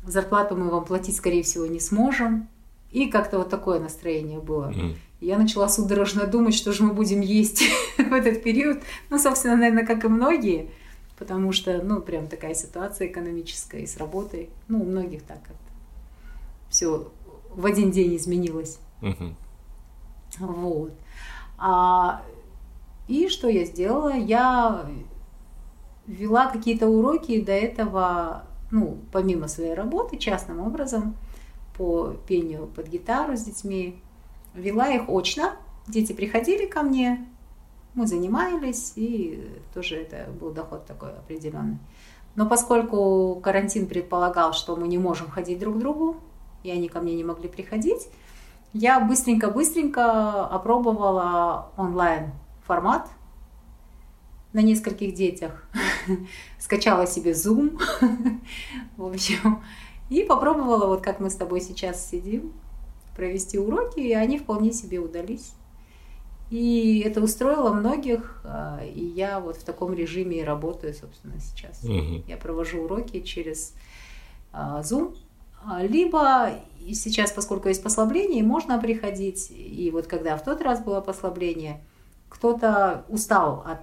Зарплату 0.08 0.56
мы 0.56 0.70
вам 0.70 0.86
платить, 0.86 1.16
скорее 1.16 1.44
всего, 1.44 1.66
не 1.66 1.80
сможем. 1.80 2.48
И 2.92 3.08
как-то 3.08 3.40
вот 3.40 3.50
такое 3.50 3.80
настроение 3.80 4.40
было. 4.40 4.72
Mm. 4.72 4.96
Я 5.22 5.38
начала 5.38 5.68
судорожно 5.68 6.28
думать, 6.28 6.54
что 6.54 6.72
же 6.72 6.84
мы 6.84 6.94
будем 6.94 7.22
есть 7.22 7.64
в 7.98 8.14
этот 8.14 8.44
период. 8.44 8.80
Ну, 9.10 9.20
собственно, 9.20 9.56
наверное, 9.56 9.86
как 9.86 10.06
и 10.06 10.08
многие– 10.08 10.70
потому 11.18 11.52
что, 11.52 11.82
ну, 11.82 12.02
прям 12.02 12.28
такая 12.28 12.54
ситуация 12.54 13.08
экономическая 13.08 13.82
и 13.82 13.88
с 13.88 13.98
работой. 13.98 14.50
Ну, 14.68 14.82
у 14.82 14.86
многих 14.86 15.24
так 15.24 15.42
как-то 15.42 15.56
все 16.70 17.12
в 17.54 17.66
один 17.66 17.92
день 17.92 18.16
изменилось. 18.16 18.80
Угу. 19.02 19.36
Вот. 20.40 20.94
А, 21.58 22.22
и 23.08 23.30
что 23.30 23.48
я 23.48 23.66
сделала? 23.66 24.16
Я 24.16 24.86
вела 26.06 26.48
какие-то 26.48 26.88
уроки 26.88 27.40
до 27.42 27.54
этого, 27.54 28.44
ну, 28.76 28.98
помимо 29.14 29.48
своей 29.48 29.74
работы, 29.74 30.18
частным 30.18 30.60
образом, 30.60 31.16
по 31.78 32.14
пению 32.28 32.68
под 32.68 32.90
гитару 32.90 33.38
с 33.38 33.44
детьми. 33.44 34.02
Вела 34.54 34.90
их 34.90 35.08
очно. 35.08 35.54
Дети 35.88 36.12
приходили 36.12 36.66
ко 36.66 36.82
мне, 36.82 37.26
мы 37.94 38.06
занимались, 38.06 38.94
и 38.98 39.50
тоже 39.74 39.96
это 39.96 40.30
был 40.30 40.52
доход 40.52 40.86
такой 40.86 41.12
определенный. 41.12 41.78
Но 42.36 42.48
поскольку 42.48 43.40
карантин 43.42 43.88
предполагал, 43.88 44.52
что 44.52 44.76
мы 44.76 44.90
не 44.90 44.98
можем 44.98 45.30
ходить 45.30 45.60
друг 45.60 45.76
к 45.76 45.80
другу, 45.80 46.18
и 46.64 46.70
они 46.70 46.90
ко 46.90 47.00
мне 47.00 47.16
не 47.16 47.24
могли 47.24 47.48
приходить, 47.48 48.10
я 48.74 49.00
быстренько-быстренько 49.00 50.46
опробовала 50.48 51.72
онлайн 51.78 52.32
формат 52.66 53.08
на 54.56 54.62
нескольких 54.62 55.14
детях. 55.14 55.68
Скачала 56.60 57.06
себе 57.06 57.32
Zoom, 57.32 57.78
в 58.98 59.06
общем, 59.06 59.62
и 60.10 60.24
попробовала, 60.24 60.88
вот 60.88 61.02
как 61.02 61.20
мы 61.20 61.30
с 61.30 61.36
тобой 61.36 61.60
сейчас 61.60 62.10
сидим, 62.10 62.54
провести 63.18 63.60
уроки, 63.60 64.00
и 64.00 64.14
они 64.14 64.38
вполне 64.38 64.72
себе 64.72 65.00
удались. 65.00 65.52
И 66.50 67.04
это 67.06 67.22
устроило 67.22 67.74
многих, 67.74 68.42
а, 68.46 68.80
и 68.82 69.04
я 69.04 69.42
вот 69.42 69.58
в 69.58 69.64
таком 69.64 69.94
режиме 69.94 70.40
и 70.40 70.44
работаю, 70.44 70.94
собственно, 70.94 71.38
сейчас. 71.40 71.84
Угу. 71.84 72.24
Я 72.28 72.38
провожу 72.38 72.84
уроки 72.84 73.20
через 73.22 73.74
а, 74.54 74.80
Zoom, 74.82 75.18
а, 75.66 75.84
либо 75.84 76.52
сейчас, 76.94 77.32
поскольку 77.32 77.68
есть 77.68 77.84
послабление, 77.84 78.42
можно 78.42 78.80
приходить, 78.80 79.52
и 79.52 79.90
вот 79.92 80.08
когда 80.08 80.38
в 80.38 80.46
тот 80.46 80.62
раз 80.62 80.82
было 80.82 81.02
послабление, 81.02 81.84
кто-то 82.30 83.04
устал 83.10 83.66
от 83.66 83.82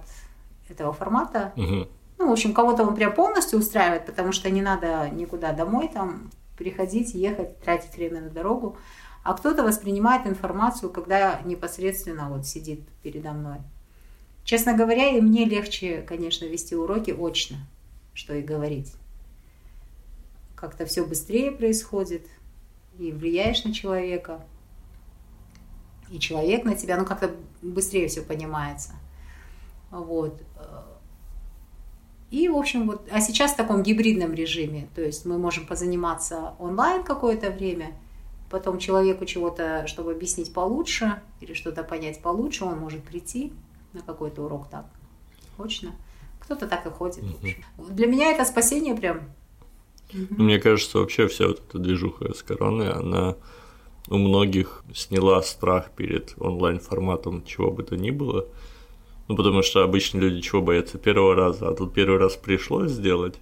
этого 0.73 0.93
формата, 0.93 1.53
угу. 1.55 1.87
ну, 2.19 2.29
в 2.29 2.31
общем, 2.31 2.53
кого-то 2.53 2.83
он 2.83 2.95
прям 2.95 3.13
полностью 3.13 3.59
устраивает, 3.59 4.05
потому 4.05 4.31
что 4.31 4.49
не 4.49 4.61
надо 4.61 5.09
никуда 5.09 5.53
домой 5.53 5.89
там 5.93 6.31
приходить, 6.57 7.13
ехать, 7.13 7.59
тратить 7.61 7.95
время 7.95 8.21
на 8.21 8.29
дорогу 8.29 8.77
а 9.23 9.33
кто-то 9.33 9.63
воспринимает 9.63 10.27
информацию, 10.27 10.91
когда 10.91 11.41
непосредственно 11.45 12.29
вот 12.29 12.45
сидит 12.45 12.81
передо 13.01 13.31
мной. 13.31 13.59
Честно 14.43 14.73
говоря, 14.73 15.09
и 15.09 15.21
мне 15.21 15.45
легче, 15.45 16.01
конечно, 16.01 16.45
вести 16.45 16.75
уроки 16.75 17.11
очно, 17.11 17.57
что 18.13 18.33
и 18.33 18.41
говорить. 18.41 18.93
Как-то 20.55 20.85
все 20.85 21.05
быстрее 21.05 21.51
происходит, 21.51 22.27
и 22.99 23.11
влияешь 23.11 23.63
на 23.63 23.73
человека, 23.73 24.41
и 26.11 26.19
человек 26.19 26.65
на 26.65 26.75
тебя, 26.75 26.97
ну 26.97 27.05
как-то 27.05 27.31
быстрее 27.61 28.09
все 28.09 28.21
понимается. 28.21 28.91
Вот. 29.99 30.41
И, 32.31 32.49
в 32.49 32.55
общем, 32.55 32.87
вот, 32.87 33.07
а 33.11 33.21
сейчас 33.21 33.53
в 33.53 33.57
таком 33.57 33.83
гибридном 33.83 34.33
режиме, 34.33 34.87
то 34.95 35.01
есть 35.01 35.25
мы 35.25 35.37
можем 35.37 35.67
позаниматься 35.67 36.53
онлайн 36.59 37.03
какое-то 37.03 37.51
время– 37.51 37.91
потом 38.53 38.77
человеку 38.77 39.25
чего-то, 39.25 39.87
чтобы 39.87 40.11
объяснить 40.11 40.53
получше 40.53 41.23
или 41.41 41.55
что-то 41.55 41.83
понять 41.83 42.21
получше, 42.21 42.65
он 42.65 42.77
может 42.77 43.03
прийти 43.03 43.51
на 43.93 44.01
какой-то 44.01 44.43
урок 44.43 44.69
так 44.69 44.85
очно. 45.57 45.91
Кто-то 46.39 46.67
так 46.67 46.85
и 46.85 46.89
ходит. 46.91 47.23
Угу. 47.23 47.87
Для 47.89 48.05
меня 48.05 48.31
это 48.31 48.45
спасение 48.45 48.95
прям. 48.95 49.21
Угу. 50.13 50.43
Мне 50.43 50.59
кажется, 50.59 50.99
вообще 50.99 51.27
вся 51.27 51.47
вот 51.47 51.63
эта 51.67 51.79
движуха 51.79 52.31
с 52.31 52.43
короной, 52.43 52.91
она 52.91 53.35
у 54.09 54.17
многих 54.17 54.83
сняла 54.93 55.41
страх 55.41 55.89
перед 55.89 56.35
онлайн-форматом 56.37 57.43
чего 57.45 57.71
бы 57.71 57.81
то 57.81 57.97
ни 57.97 58.11
было. 58.11 58.47
Ну, 59.33 59.37
потому 59.37 59.63
что 59.63 59.81
обычно 59.81 60.19
люди 60.19 60.41
чего 60.41 60.61
боятся? 60.61 60.99
Первого 60.99 61.33
раза, 61.33 61.67
а 61.67 61.73
тут 61.73 61.91
первый 61.91 62.19
раз 62.19 62.35
пришлось 62.35 62.91
сделать. 62.91 63.33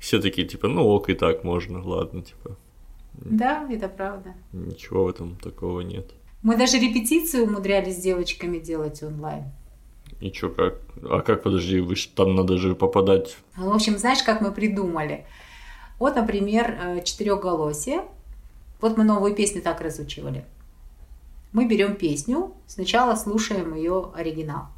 Все 0.00 0.20
такие, 0.20 0.48
типа, 0.48 0.66
ну 0.66 0.84
ок, 0.84 1.10
и 1.10 1.14
так 1.14 1.44
можно, 1.44 1.80
ладно, 1.80 2.22
типа. 2.22 2.56
Да, 3.14 3.64
это 3.70 3.88
правда. 3.88 4.34
Ничего 4.52 5.04
в 5.04 5.08
этом 5.10 5.36
такого 5.36 5.82
нет. 5.82 6.10
Мы 6.42 6.56
даже 6.56 6.78
репетиции 6.78 7.40
умудрялись 7.40 7.98
с 7.98 8.02
девочками 8.02 8.58
делать 8.58 9.00
онлайн. 9.00 9.44
И 10.20 10.32
чё, 10.32 10.50
как? 10.50 10.80
А 11.04 11.20
как, 11.20 11.44
подожди, 11.44 11.78
вы 11.78 11.94
ж 11.94 12.06
там 12.06 12.34
надо 12.34 12.56
же 12.56 12.74
попадать... 12.74 13.36
В 13.56 13.72
общем, 13.72 13.96
знаешь, 13.96 14.24
как 14.24 14.40
мы 14.40 14.50
придумали? 14.50 15.24
Вот, 16.00 16.16
например, 16.16 16.76
э, 16.82 17.04
четырехголосие. 17.04 18.00
Вот 18.80 18.96
мы 18.96 19.04
новую 19.04 19.36
песню 19.36 19.62
так 19.62 19.82
разучивали. 19.82 20.44
Мы 21.52 21.68
берем 21.68 21.94
песню, 21.94 22.54
сначала 22.66 23.14
слушаем 23.14 23.76
ее 23.76 24.10
оригинал. 24.16 24.70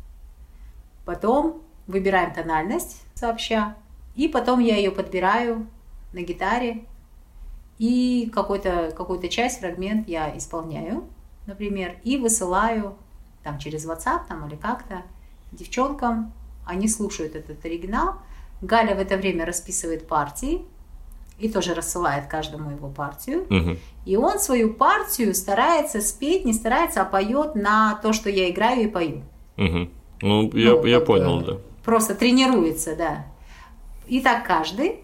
Потом 1.04 1.62
выбираем 1.86 2.32
тональность 2.32 3.02
сообща, 3.14 3.76
и 4.14 4.28
потом 4.28 4.60
я 4.60 4.76
ее 4.76 4.90
подбираю 4.90 5.66
на 6.12 6.22
гитаре, 6.22 6.84
и 7.78 8.30
какую-то 8.34 9.28
часть, 9.30 9.60
фрагмент 9.60 10.06
я 10.06 10.36
исполняю, 10.36 11.04
например, 11.46 11.96
и 12.04 12.18
высылаю 12.18 12.94
там 13.42 13.58
через 13.58 13.86
WhatsApp 13.86 14.28
там, 14.28 14.46
или 14.46 14.54
как-то 14.54 15.02
девчонкам. 15.50 16.32
Они 16.66 16.88
слушают 16.88 17.34
этот 17.34 17.64
оригинал. 17.64 18.16
Галя 18.60 18.94
в 18.94 18.98
это 18.98 19.16
время 19.16 19.46
расписывает 19.46 20.06
партии 20.06 20.62
и 21.38 21.48
тоже 21.48 21.72
рассылает 21.72 22.26
каждому 22.26 22.70
его 22.70 22.88
партию. 22.88 23.44
Угу. 23.44 23.76
И 24.04 24.16
он 24.16 24.38
свою 24.38 24.74
партию 24.74 25.34
старается 25.34 26.02
спеть, 26.02 26.44
не 26.44 26.52
старается, 26.52 27.00
а 27.00 27.06
поет 27.06 27.54
на 27.54 27.94
то, 28.02 28.12
что 28.12 28.28
я 28.28 28.50
играю 28.50 28.82
и 28.82 28.88
пою. 28.88 29.22
Угу. 29.56 29.88
Ну, 30.22 30.50
я, 30.54 30.72
ну, 30.72 30.84
я 30.84 31.00
понял, 31.00 31.40
да. 31.40 31.58
Просто 31.84 32.14
тренируется, 32.14 32.96
да. 32.96 33.26
И 34.06 34.20
так 34.20 34.46
каждый. 34.46 35.00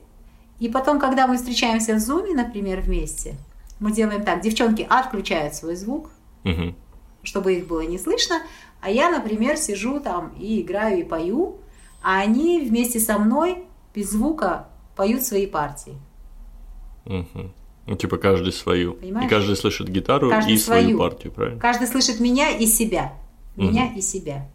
И 0.59 0.69
потом, 0.69 0.99
когда 0.99 1.27
мы 1.27 1.37
встречаемся 1.37 1.95
в 1.95 1.99
зуме, 1.99 2.35
например, 2.35 2.81
вместе, 2.81 3.37
мы 3.79 3.93
делаем 3.93 4.25
так, 4.25 4.41
девчонки 4.41 4.87
отключают 4.89 5.55
свой 5.55 5.77
звук, 5.77 6.11
угу. 6.45 6.75
чтобы 7.23 7.55
их 7.55 7.67
было 7.67 7.83
не 7.83 7.99
слышно, 7.99 8.41
а 8.81 8.91
я, 8.91 9.11
например, 9.11 9.57
сижу 9.57 10.01
там 10.01 10.33
и 10.39 10.63
играю 10.63 11.01
и 11.01 11.05
пою, 11.05 11.59
а 12.03 12.21
они 12.21 12.61
вместе 12.61 13.01
со 13.01 13.19
мной 13.19 13.65
без 13.95 14.13
звука 14.13 14.69
поют 14.97 15.23
свои 15.23 15.47
партии. 15.47 15.95
Угу. 17.05 17.51
Ну, 17.87 17.97
типа 17.97 18.17
каждый 18.17 18.53
свою. 18.53 18.95
Понимаешь? 18.95 19.27
И 19.27 19.31
каждый 19.31 19.57
слышит 19.57 19.89
гитару 19.89 20.31
каждый 20.31 20.55
и 20.55 20.59
свою. 20.59 20.83
свою 20.83 20.99
партию, 20.99 21.33
правильно? 21.33 21.61
Каждый 21.61 21.87
слышит 21.87 22.19
меня 22.19 22.51
и 22.51 22.67
себя. 22.67 23.13
Меня 23.57 23.87
Мгм. 23.87 23.97
и 23.97 24.01
себя. 24.01 24.49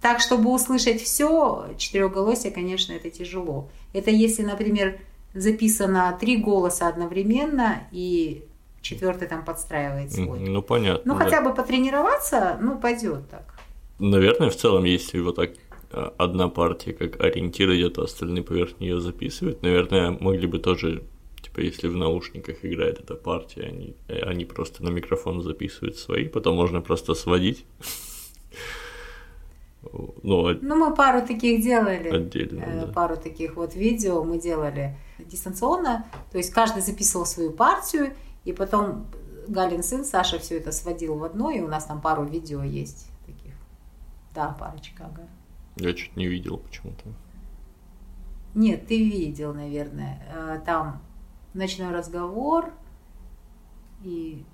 Так, 0.00 0.20
чтобы 0.20 0.52
услышать 0.52 1.02
все, 1.02 1.66
четырехголосие, 1.76 2.52
конечно, 2.52 2.92
это 2.92 3.10
тяжело. 3.10 3.68
Это 3.92 4.10
если, 4.10 4.42
например, 4.42 5.00
записано 5.34 6.16
три 6.20 6.36
голоса 6.36 6.88
одновременно, 6.88 7.82
и 7.90 8.44
четвертый 8.80 9.28
там 9.28 9.44
подстраивает 9.44 10.12
свой. 10.12 10.40
Ну, 10.40 10.62
понятно. 10.62 11.12
Ну, 11.12 11.18
да. 11.18 11.24
хотя 11.24 11.40
бы 11.40 11.54
потренироваться, 11.54 12.58
ну, 12.60 12.78
пойдет 12.78 13.28
так. 13.28 13.54
Наверное, 13.98 14.50
в 14.50 14.56
целом, 14.56 14.84
если 14.84 15.18
вот 15.20 15.36
так 15.36 15.50
а, 15.90 16.14
одна 16.18 16.48
партия 16.48 16.92
как 16.92 17.20
ориентир 17.20 17.70
идет, 17.74 17.98
а 17.98 18.04
остальные 18.04 18.44
поверх 18.44 18.78
нее 18.80 19.00
записывают, 19.00 19.62
наверное, 19.62 20.16
могли 20.20 20.46
бы 20.46 20.58
тоже, 20.58 21.02
типа, 21.42 21.60
если 21.60 21.88
в 21.88 21.96
наушниках 21.96 22.64
играет 22.64 23.00
эта 23.00 23.14
партия, 23.14 23.62
они, 23.62 23.96
э, 24.06 24.20
они 24.20 24.44
просто 24.44 24.84
на 24.84 24.90
микрофон 24.90 25.42
записывают 25.42 25.96
свои, 25.96 26.28
потом 26.28 26.56
можно 26.56 26.80
просто 26.80 27.14
сводить. 27.14 27.64
Ну, 29.82 30.46
от- 30.48 30.62
Ну, 30.62 30.74
мы 30.76 30.94
пару 30.94 31.24
таких 31.26 31.62
делали. 31.62 32.08
отдельно, 32.08 32.62
Э, 32.62 32.86
да. 32.86 32.92
пару 32.92 33.16
таких 33.16 33.56
вот 33.56 33.74
видео 33.74 34.24
мы 34.24 34.38
делали 34.40 34.96
дистанционно. 35.18 36.04
То 36.32 36.38
есть 36.38 36.50
каждый 36.52 36.82
записывал 36.82 37.26
свою 37.26 37.52
партию, 37.52 38.12
и 38.44 38.52
потом 38.52 39.06
Галин 39.46 39.82
сын 39.82 40.04
Саша 40.04 40.38
все 40.38 40.58
это 40.58 40.72
сводил 40.72 41.14
в 41.16 41.24
одно, 41.24 41.50
и 41.50 41.60
у 41.60 41.68
нас 41.68 41.84
там 41.84 42.00
пару 42.00 42.24
видео 42.24 42.62
есть 42.62 43.08
таких. 43.24 43.54
Да, 44.34 44.54
парочка, 44.58 45.06
ага. 45.06 45.26
Я 45.76 45.94
чуть 45.94 46.16
не 46.16 46.26
видел 46.26 46.58
почему-то. 46.58 47.04
Нет, 48.54 48.86
ты 48.88 48.98
видел, 49.08 49.54
наверное. 49.54 50.20
Э, 50.34 50.60
Там 50.66 51.00
ночной 51.54 51.92
разговор 51.92 52.70
и 54.02 54.44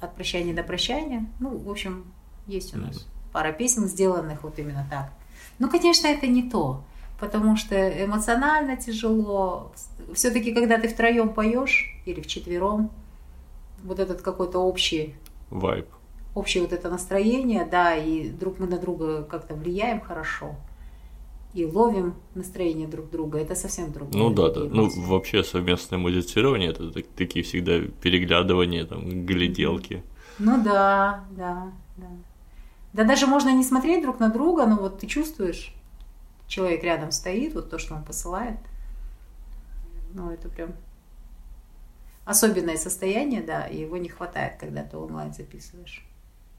от 0.00 0.14
прощания 0.14 0.54
до 0.54 0.62
прощания. 0.62 1.26
Ну, 1.38 1.56
в 1.58 1.70
общем, 1.70 2.12
есть 2.46 2.74
у 2.74 2.78
нас 2.78 3.06
пара 3.32 3.52
песен, 3.52 3.86
сделанных 3.86 4.42
вот 4.42 4.58
именно 4.58 4.86
так. 4.90 5.10
Ну, 5.58 5.68
конечно, 5.70 6.06
это 6.06 6.26
не 6.26 6.42
то, 6.42 6.82
потому 7.18 7.56
что 7.56 7.74
эмоционально 8.04 8.76
тяжело. 8.76 9.72
Все-таки, 10.14 10.52
когда 10.52 10.78
ты 10.78 10.88
втроем 10.88 11.28
поешь 11.30 11.94
или 12.06 12.20
вчетвером, 12.20 12.90
вот 13.84 13.98
этот 13.98 14.22
какой-то 14.22 14.58
общий 14.58 15.14
Вайб. 15.50 15.86
общее 16.34 16.62
вот 16.62 16.72
это 16.72 16.90
настроение, 16.90 17.64
да, 17.70 17.94
и 17.94 18.28
друг 18.28 18.58
мы 18.58 18.66
на 18.66 18.78
друга 18.78 19.22
как-то 19.22 19.54
влияем 19.54 20.00
хорошо 20.00 20.54
и 21.54 21.64
ловим 21.64 22.14
настроение 22.34 22.86
друг 22.86 23.10
друга, 23.10 23.38
это 23.38 23.54
совсем 23.54 23.90
другое. 23.92 24.16
Ну 24.22 24.30
да, 24.30 24.50
да. 24.50 24.60
Ну, 24.60 24.88
вообще 25.08 25.42
совместное 25.42 25.98
музицирование 25.98 26.70
это 26.70 26.90
так- 26.92 27.06
такие 27.16 27.42
всегда 27.44 27.80
переглядывания, 28.02 28.84
там, 28.84 29.26
гляделки. 29.26 30.02
Ну 30.38 30.62
да, 30.62 31.24
да, 31.32 31.72
да. 31.96 32.06
Да 32.92 33.04
даже 33.04 33.26
можно 33.26 33.54
не 33.54 33.62
смотреть 33.64 34.02
друг 34.02 34.18
на 34.18 34.30
друга, 34.30 34.66
но 34.66 34.76
вот 34.76 34.98
ты 34.98 35.06
чувствуешь, 35.06 35.72
человек 36.48 36.82
рядом 36.82 37.12
стоит, 37.12 37.54
вот 37.54 37.70
то, 37.70 37.78
что 37.78 37.94
он 37.94 38.04
посылает. 38.04 38.58
Ну, 40.12 40.30
это 40.30 40.48
прям 40.48 40.72
особенное 42.24 42.76
состояние, 42.76 43.42
да, 43.42 43.66
и 43.66 43.80
его 43.80 43.96
не 43.96 44.08
хватает, 44.08 44.54
когда 44.58 44.82
ты 44.82 44.96
онлайн 44.96 45.32
записываешь. 45.32 46.04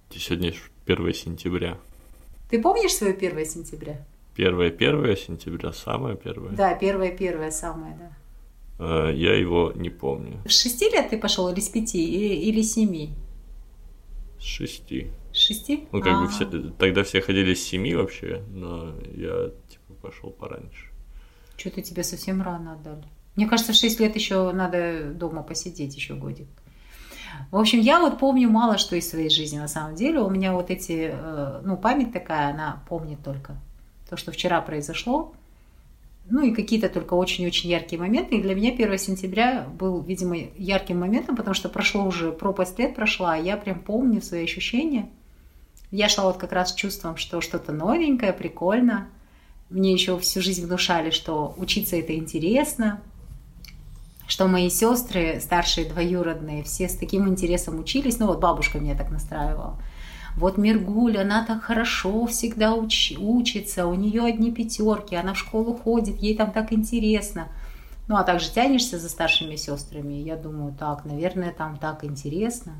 Сегодня 0.09 0.53
ж 0.53 0.71
1 0.85 1.13
сентября. 1.13 1.77
Ты 2.49 2.61
помнишь 2.61 2.93
свое 2.93 3.13
1 3.13 3.45
сентября? 3.45 4.05
Первое 4.35 4.71
первое 4.71 5.15
сентября, 5.15 5.73
самое 5.73 6.15
первое. 6.15 6.51
Да, 6.51 6.73
первое 6.75 7.11
первое 7.15 7.51
самое, 7.51 7.97
да. 7.97 9.09
Э, 9.09 9.13
Я 9.13 9.37
его 9.37 9.71
не 9.75 9.89
помню. 9.89 10.39
С 10.47 10.61
шести 10.61 10.89
лет 10.89 11.09
ты 11.09 11.17
пошел 11.17 11.49
или 11.49 11.59
с 11.59 11.69
пяти, 11.69 12.03
или, 12.03 12.35
или 12.35 12.61
с 12.61 12.73
семи? 12.73 13.13
С 14.39 14.43
шести. 14.43 15.11
Шести? 15.33 15.87
Ну, 15.91 16.01
как 16.01 16.19
бы 16.19 16.25
А. 16.25 16.27
все, 16.27 16.45
тогда 16.77 17.03
все 17.03 17.21
ходили 17.21 17.53
с 17.53 17.63
семи 17.63 17.95
вообще, 17.95 18.43
но 18.49 18.93
я 19.13 19.51
типа 19.69 19.93
пошел 20.01 20.29
пораньше. 20.31 20.89
Что-то 21.57 21.81
тебе 21.81 22.03
совсем 22.03 22.41
рано 22.41 22.73
отдали. 22.73 23.03
Мне 23.35 23.47
кажется, 23.47 23.71
в 23.71 23.75
6 23.75 23.99
лет 23.99 24.15
еще 24.15 24.51
надо 24.51 25.11
дома 25.13 25.41
посидеть 25.43 25.95
еще 25.95 26.15
годик. 26.15 26.47
В 27.49 27.57
общем, 27.57 27.79
я 27.79 27.99
вот 27.99 28.19
помню 28.19 28.49
мало 28.49 28.77
что 28.77 28.95
из 28.95 29.09
своей 29.09 29.29
жизни 29.29 29.57
на 29.57 29.67
самом 29.67 29.95
деле. 29.95 30.19
У 30.19 30.29
меня 30.29 30.53
вот 30.53 30.69
эти, 30.69 31.11
э, 31.13 31.61
ну, 31.63 31.77
память 31.77 32.11
такая, 32.11 32.51
она 32.51 32.83
помнит 32.89 33.23
только 33.23 33.55
то, 34.09 34.17
что 34.17 34.31
вчера 34.31 34.59
произошло. 34.61 35.33
Ну 36.29 36.43
и 36.43 36.53
какие-то 36.53 36.89
только 36.89 37.13
очень-очень 37.13 37.69
яркие 37.69 37.99
моменты. 37.99 38.35
И 38.35 38.41
для 38.41 38.53
меня 38.53 38.71
1 38.71 38.97
сентября 38.97 39.65
был, 39.67 40.01
видимо, 40.01 40.35
ярким 40.57 40.99
моментом, 40.99 41.35
потому 41.35 41.53
что 41.53 41.69
прошло 41.69 42.03
уже, 42.03 42.31
пропасть 42.31 42.77
лет 42.79 42.95
прошла, 42.95 43.33
а 43.33 43.37
я 43.37 43.57
прям 43.57 43.79
помню 43.79 44.21
свои 44.21 44.43
ощущения. 44.43 45.09
Я 45.91 46.07
шла 46.07 46.23
вот 46.25 46.37
как 46.37 46.53
раз 46.53 46.71
с 46.71 46.75
чувством, 46.75 47.17
что 47.17 47.41
что-то 47.41 47.73
новенькое, 47.73 48.31
прикольно. 48.31 49.07
Мне 49.69 49.91
еще 49.91 50.17
всю 50.19 50.41
жизнь 50.41 50.65
внушали, 50.65 51.11
что 51.11 51.53
учиться 51.57 51.97
это 51.97 52.15
интересно, 52.15 53.01
что 54.25 54.47
мои 54.47 54.69
сестры, 54.69 55.39
старшие 55.41 55.87
двоюродные, 55.89 56.63
все 56.63 56.87
с 56.87 56.95
таким 56.95 57.27
интересом 57.27 57.79
учились. 57.79 58.19
Ну 58.19 58.27
вот 58.27 58.39
бабушка 58.39 58.79
меня 58.79 58.95
так 58.95 59.11
настраивала. 59.11 59.77
Вот 60.37 60.57
Мергуль, 60.57 61.17
она 61.17 61.45
так 61.45 61.63
хорошо 61.63 62.25
всегда 62.25 62.73
уч- 62.77 63.17
учится, 63.17 63.85
у 63.85 63.93
нее 63.95 64.23
одни 64.23 64.49
пятерки, 64.49 65.15
она 65.15 65.33
в 65.33 65.37
школу 65.37 65.75
ходит, 65.75 66.21
ей 66.21 66.37
там 66.37 66.51
так 66.51 66.71
интересно. 66.71 67.49
Ну, 68.07 68.15
а 68.15 68.23
также 68.23 68.49
тянешься 68.49 68.97
за 68.97 69.09
старшими 69.09 69.57
сестрами. 69.57 70.13
Я 70.13 70.37
думаю, 70.37 70.73
так, 70.77 71.03
наверное, 71.03 71.51
там 71.51 71.77
так 71.77 72.05
интересно. 72.05 72.75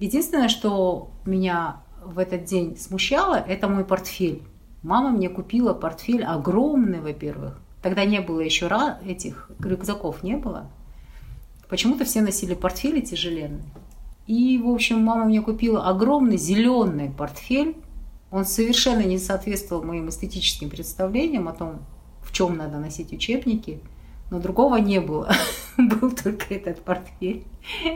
Единственное, 0.00 0.48
что 0.48 1.10
меня 1.24 1.76
в 2.04 2.18
этот 2.18 2.44
день 2.44 2.76
смущало, 2.76 3.34
это 3.34 3.68
мой 3.68 3.84
портфель. 3.84 4.42
Мама 4.82 5.10
мне 5.10 5.28
купила 5.28 5.74
портфель 5.74 6.24
огромный, 6.24 7.00
во-первых. 7.00 7.58
Тогда 7.82 8.04
не 8.04 8.20
было 8.20 8.40
еще 8.40 8.66
ра- 8.66 8.96
этих 9.06 9.50
рюкзаков, 9.58 10.22
не 10.22 10.36
было. 10.36 10.70
Почему-то 11.68 12.04
все 12.04 12.20
носили 12.20 12.54
портфели 12.54 13.00
тяжеленные. 13.00 13.62
И, 14.26 14.58
в 14.58 14.68
общем, 14.68 15.02
мама 15.02 15.24
мне 15.24 15.40
купила 15.40 15.88
огромный 15.88 16.36
зеленый 16.36 17.10
портфель. 17.10 17.76
Он 18.30 18.44
совершенно 18.44 19.02
не 19.02 19.18
соответствовал 19.18 19.82
моим 19.82 20.08
эстетическим 20.08 20.70
представлениям 20.70 21.48
о 21.48 21.52
том, 21.52 21.80
в 22.22 22.32
чем 22.32 22.56
надо 22.56 22.78
носить 22.78 23.12
учебники. 23.12 23.80
Но 24.30 24.40
другого 24.40 24.76
не 24.76 25.00
было. 25.00 25.32
Был 25.76 26.12
только 26.12 26.54
этот 26.54 26.82
портфель. 26.82 27.44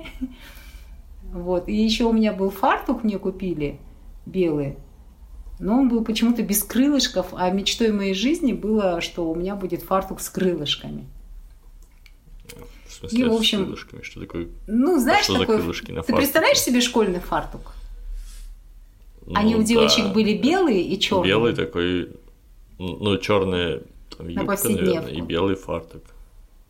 Вот. 1.32 1.68
И 1.68 1.74
еще 1.74 2.04
у 2.04 2.12
меня 2.12 2.32
был 2.32 2.50
фартук, 2.50 3.02
мне 3.02 3.18
купили 3.18 3.80
белый. 4.26 4.76
Но 5.60 5.78
он 5.78 5.88
был 5.88 6.04
почему-то 6.04 6.42
без 6.42 6.64
крылышков, 6.64 7.28
а 7.32 7.48
мечтой 7.50 7.92
моей 7.92 8.14
жизни 8.14 8.52
было, 8.52 9.00
что 9.00 9.30
у 9.30 9.34
меня 9.34 9.54
будет 9.54 9.82
фартук 9.82 10.20
с 10.20 10.28
крылышками. 10.28 11.06
В 12.86 12.92
смысле, 12.92 13.18
и, 13.18 13.28
в 13.28 13.32
общем, 13.32 13.60
с 13.60 13.62
крылышками? 13.62 14.02
Что 14.02 14.20
такое? 14.20 14.48
Ну, 14.66 14.98
знаешь, 14.98 15.22
а 15.22 15.24
что 15.24 15.38
такой... 15.38 15.58
крылышки 15.58 15.92
на 15.92 16.02
Ты 16.02 16.14
представляешь 16.14 16.58
себе 16.58 16.80
школьный 16.80 17.20
фартук? 17.20 17.74
Ну, 19.26 19.34
Они 19.36 19.54
у 19.56 19.62
девочек 19.62 20.06
да. 20.06 20.12
были 20.12 20.36
белые 20.36 20.82
и 20.82 20.98
черные. 20.98 21.28
Белый 21.28 21.54
такой, 21.54 22.10
ну, 22.78 23.16
черная 23.18 23.82
там, 24.16 24.28
юбка, 24.28 24.68
наверное, 24.68 25.12
и 25.12 25.20
белый 25.20 25.54
фартук. 25.54 26.02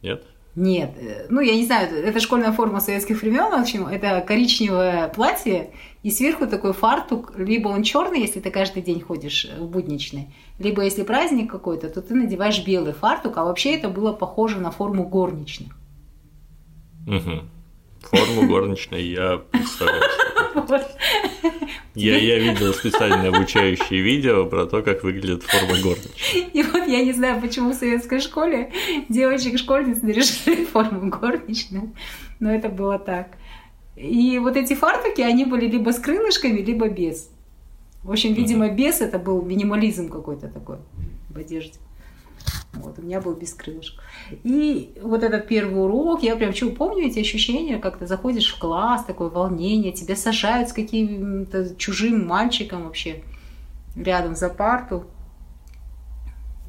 Нет? 0.02 0.24
Нет, 0.56 0.90
ну 1.30 1.40
я 1.40 1.56
не 1.56 1.64
знаю, 1.64 1.92
это 2.04 2.20
школьная 2.20 2.52
форма 2.52 2.80
советских 2.80 3.22
времен, 3.22 3.50
в 3.50 3.60
общем, 3.60 3.88
это 3.88 4.20
коричневое 4.20 5.08
платье, 5.08 5.70
и 6.04 6.10
сверху 6.12 6.46
такой 6.46 6.72
фартук, 6.72 7.32
либо 7.36 7.68
он 7.68 7.82
черный, 7.82 8.20
если 8.20 8.38
ты 8.38 8.50
каждый 8.50 8.82
день 8.82 9.00
ходишь 9.00 9.48
в 9.58 9.66
будничный, 9.66 10.28
либо 10.60 10.84
если 10.84 11.02
праздник 11.02 11.50
какой-то, 11.50 11.88
то 11.88 12.02
ты 12.02 12.14
надеваешь 12.14 12.64
белый 12.64 12.92
фартук, 12.92 13.36
а 13.36 13.44
вообще 13.44 13.74
это 13.74 13.88
было 13.88 14.12
похоже 14.12 14.60
на 14.60 14.70
форму 14.70 15.08
горничных. 15.08 15.72
Угу. 17.08 17.42
Форму 18.02 18.48
горничной 18.48 19.02
я 19.02 19.38
представляю. 19.50 20.02
Я, 21.94 22.16
я 22.18 22.38
видел 22.38 22.72
специально 22.74 23.28
обучающие 23.28 24.00
видео 24.00 24.46
про 24.46 24.66
то, 24.66 24.82
как 24.82 25.04
выглядит 25.04 25.44
форма 25.44 25.80
горничной. 25.80 26.50
И 26.52 26.62
вот 26.62 26.88
я 26.88 27.04
не 27.04 27.12
знаю, 27.12 27.40
почему 27.40 27.70
в 27.70 27.74
советской 27.74 28.20
школе 28.20 28.72
девочек-школьниц 29.08 30.02
наряжали 30.02 30.64
форму 30.64 31.08
горничной, 31.10 31.90
но 32.40 32.52
это 32.52 32.68
было 32.68 32.98
так. 32.98 33.36
И 33.96 34.38
вот 34.40 34.56
эти 34.56 34.74
фартуки, 34.74 35.20
они 35.20 35.44
были 35.44 35.68
либо 35.68 35.92
с 35.92 35.98
крылышками, 35.98 36.60
либо 36.60 36.88
без. 36.88 37.30
В 38.02 38.10
общем, 38.10 38.34
видимо, 38.34 38.68
без 38.68 39.00
это 39.00 39.18
был 39.18 39.40
минимализм 39.42 40.08
какой-то 40.08 40.48
такой 40.48 40.78
в 41.30 41.38
одежде. 41.38 41.78
Вот, 42.76 42.98
у 42.98 43.02
меня 43.02 43.20
был 43.20 43.34
без 43.34 43.54
крылышек. 43.54 44.00
И 44.42 44.94
вот 45.02 45.22
этот 45.22 45.46
первый 45.46 45.82
урок, 45.82 46.22
я 46.22 46.36
прям 46.36 46.52
чего 46.52 46.70
помню 46.70 47.06
эти 47.06 47.20
ощущения, 47.20 47.78
как 47.78 47.98
ты 47.98 48.06
заходишь 48.06 48.52
в 48.52 48.58
класс, 48.58 49.04
такое 49.04 49.28
волнение, 49.28 49.92
тебя 49.92 50.16
сажают 50.16 50.70
с 50.70 50.72
каким-то 50.72 51.74
чужим 51.76 52.26
мальчиком 52.26 52.84
вообще 52.84 53.22
рядом 53.96 54.34
за 54.34 54.48
парту 54.48 55.06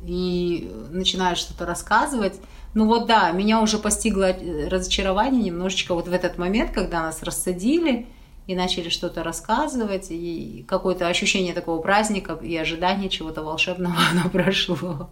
и 0.05 0.71
начинаешь 0.91 1.39
что-то 1.39 1.65
рассказывать. 1.65 2.39
Ну 2.73 2.87
вот 2.87 3.07
да, 3.07 3.31
меня 3.31 3.61
уже 3.61 3.77
постигло 3.77 4.35
разочарование 4.69 5.41
немножечко 5.41 5.95
вот 5.95 6.07
в 6.07 6.13
этот 6.13 6.37
момент, 6.37 6.71
когда 6.71 7.01
нас 7.01 7.23
рассадили 7.23 8.07
и 8.47 8.55
начали 8.55 8.89
что-то 8.89 9.23
рассказывать, 9.23 10.07
и 10.09 10.65
какое-то 10.67 11.07
ощущение 11.07 11.53
такого 11.53 11.81
праздника 11.81 12.37
и 12.41 12.55
ожидание 12.55 13.09
чего-то 13.09 13.43
волшебного 13.43 13.95
оно 14.11 14.29
прошло. 14.29 15.09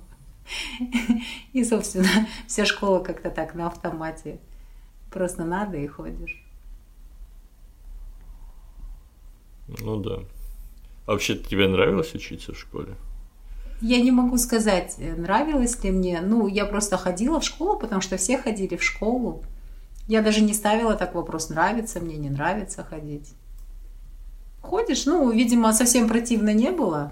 И, 1.53 1.63
собственно, 1.63 2.27
вся 2.47 2.65
школа 2.65 2.99
как-то 2.99 3.29
так 3.29 3.56
на 3.56 3.67
автомате. 3.67 4.39
Просто 5.12 5.43
надо 5.43 5.77
и 5.77 5.88
ходишь. 5.88 6.43
Ну 9.67 9.97
да. 9.97 10.19
А 11.06 11.12
вообще 11.12 11.36
тебе 11.36 11.67
нравилось 11.67 12.13
учиться 12.13 12.53
в 12.53 12.60
школе? 12.60 12.95
Я 13.82 14.01
не 14.01 14.12
могу 14.12 14.38
сказать, 14.38 14.95
нравилось 14.97 15.84
ли 15.84 15.91
мне. 15.91 16.21
Ну, 16.21 16.47
я 16.47 16.65
просто 16.65 16.97
ходила 16.97 17.39
в 17.39 17.43
школу, 17.43 17.77
потому 17.77 18.01
что 18.01 18.17
все 18.17 18.38
ходили 18.38 18.77
в 18.77 18.84
школу. 18.84 19.43
Я 20.08 20.21
даже 20.21 20.41
не 20.41 20.53
ставила 20.53 20.95
так 20.95 21.15
вопрос, 21.15 21.49
нравится 21.49 21.99
мне, 21.99 22.15
не 22.17 22.29
нравится 22.29 22.84
ходить. 22.84 23.34
Ходишь, 24.62 25.06
ну, 25.06 25.29
видимо, 25.32 25.73
совсем 25.73 26.08
противно 26.08 26.53
не 26.53 26.71
было 26.71 27.12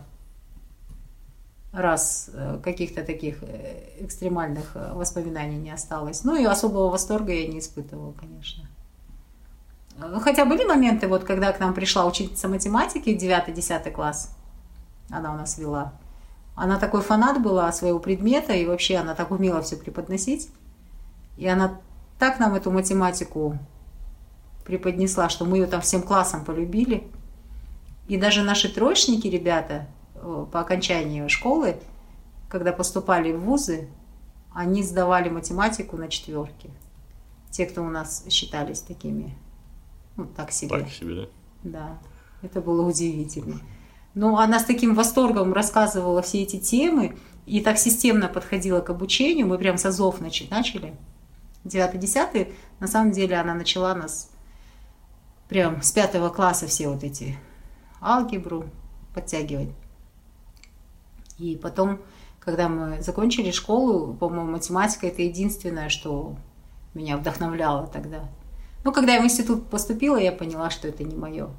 раз 1.72 2.30
э, 2.34 2.60
каких-то 2.64 3.04
таких 3.04 3.44
э, 3.44 3.94
экстремальных 4.00 4.72
э, 4.76 4.94
воспоминаний 4.94 5.58
не 5.58 5.72
осталось. 5.72 6.24
Ну 6.24 6.36
и 6.36 6.44
особого 6.44 6.90
восторга 6.90 7.32
я 7.32 7.48
не 7.48 7.60
испытывала, 7.60 8.14
конечно. 8.14 8.66
Хотя 10.22 10.46
были 10.46 10.66
моменты, 10.66 11.08
вот 11.08 11.24
когда 11.24 11.52
к 11.52 11.60
нам 11.60 11.74
пришла 11.74 12.06
учительница 12.06 12.48
математики, 12.48 13.10
9-10 13.10 13.92
класс, 13.92 14.36
она 15.10 15.34
у 15.34 15.38
нас 15.38 15.58
вела. 15.58 15.94
Она 16.56 16.78
такой 16.80 17.02
фанат 17.02 17.42
была 17.42 17.72
своего 17.72 18.00
предмета, 18.00 18.54
и 18.54 18.66
вообще 18.66 18.98
она 18.98 19.16
так 19.16 19.32
умела 19.32 19.62
все 19.62 19.78
преподносить. 19.78 20.50
И 21.38 21.48
она 21.48 21.80
так 22.20 22.40
нам 22.40 22.56
эту 22.56 22.72
математику 22.72 23.58
преподнесла, 24.66 25.30
что 25.30 25.46
мы 25.46 25.58
ее 25.58 25.68
там 25.68 25.82
всем 25.82 26.02
классом 26.02 26.46
полюбили. 26.46 27.08
И 28.08 28.18
даже 28.18 28.44
наши 28.44 28.74
троечники, 28.74 29.28
ребята, 29.28 29.88
по 30.52 30.60
окончании 30.60 31.28
школы, 31.28 31.78
когда 32.50 32.72
поступали 32.72 33.32
в 33.32 33.42
вузы, 33.42 33.88
они 34.54 34.84
сдавали 34.84 35.30
математику 35.30 35.98
на 35.98 36.08
четверки. 36.10 36.70
Те, 37.50 37.66
кто 37.66 37.84
у 37.84 37.90
нас 37.90 38.26
считались 38.30 38.82
такими, 38.82 39.38
ну, 40.16 40.26
так 40.26 40.52
себе. 40.52 40.80
Так 40.80 40.90
себе, 40.90 41.16
да? 41.16 41.28
Да, 41.64 42.00
это 42.42 42.62
было 42.62 42.86
удивительно. 42.88 43.60
Но 44.14 44.38
она 44.38 44.60
с 44.60 44.66
таким 44.66 44.94
восторгом 44.94 45.54
рассказывала 45.54 46.22
все 46.22 46.44
эти 46.44 46.60
темы 46.60 47.18
и 47.46 47.62
так 47.62 47.78
системно 47.78 48.28
подходила 48.28 48.82
к 48.82 48.90
обучению. 48.90 49.48
Мы 49.48 49.58
прям 49.58 49.78
с 49.78 49.86
азов 49.86 50.20
начали. 50.20 50.94
9-10, 51.64 52.54
на 52.80 52.88
самом 52.88 53.12
деле 53.12 53.38
она 53.38 53.54
начала 53.54 53.94
нас 53.94 54.32
прям 55.48 55.82
с 55.82 55.92
пятого 55.92 56.30
класса 56.30 56.66
все 56.68 56.88
вот 56.88 57.04
эти 57.04 57.38
алгебру 58.02 58.66
подтягивать. 59.14 59.70
И 61.42 61.58
потом, 61.58 62.00
когда 62.40 62.70
мы 62.70 63.02
закончили 63.02 63.50
школу, 63.50 64.14
по-моему, 64.14 64.52
математика 64.52 65.08
это 65.08 65.24
единственное, 65.24 65.90
что 65.90 66.36
меня 66.94 67.18
вдохновляло 67.18 67.88
тогда. 67.88 68.30
Ну, 68.84 68.92
когда 68.92 69.16
я 69.16 69.22
в 69.22 69.26
институт 69.26 69.68
поступила, 69.70 70.18
я 70.18 70.32
поняла, 70.32 70.70
что 70.70 70.88
это 70.88 71.04
не 71.04 71.16
мое. 71.16 71.50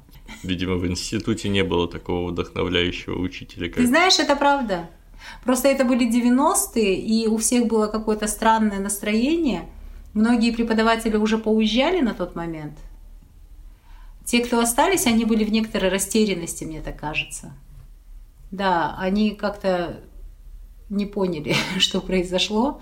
Видимо, 0.41 0.75
в 0.75 0.87
институте 0.87 1.49
не 1.49 1.63
было 1.63 1.87
такого 1.87 2.31
вдохновляющего 2.31 3.19
учителя. 3.19 3.67
Как... 3.67 3.77
Ты 3.77 3.87
знаешь, 3.87 4.19
это 4.19 4.35
правда. 4.37 4.89
Просто 5.43 5.67
это 5.67 5.83
были 5.83 6.09
90-е, 6.09 6.95
и 6.95 7.27
у 7.27 7.37
всех 7.37 7.67
было 7.67 7.87
какое-то 7.87 8.27
странное 8.27 8.79
настроение. 8.79 9.69
Многие 10.13 10.51
преподаватели 10.51 11.17
уже 11.17 11.37
поуезжали 11.37 12.01
на 12.01 12.13
тот 12.13 12.35
момент. 12.35 12.77
Те, 14.25 14.43
кто 14.43 14.59
остались, 14.59 15.07
они 15.07 15.25
были 15.25 15.43
в 15.43 15.51
некоторой 15.51 15.89
растерянности, 15.89 16.63
мне 16.63 16.81
так 16.81 16.97
кажется. 16.99 17.53
Да, 18.53 18.95
они 18.99 19.31
как-то 19.31 20.01
не 20.89 21.07
поняли, 21.07 21.55
что 21.79 22.01
произошло. 22.01 22.81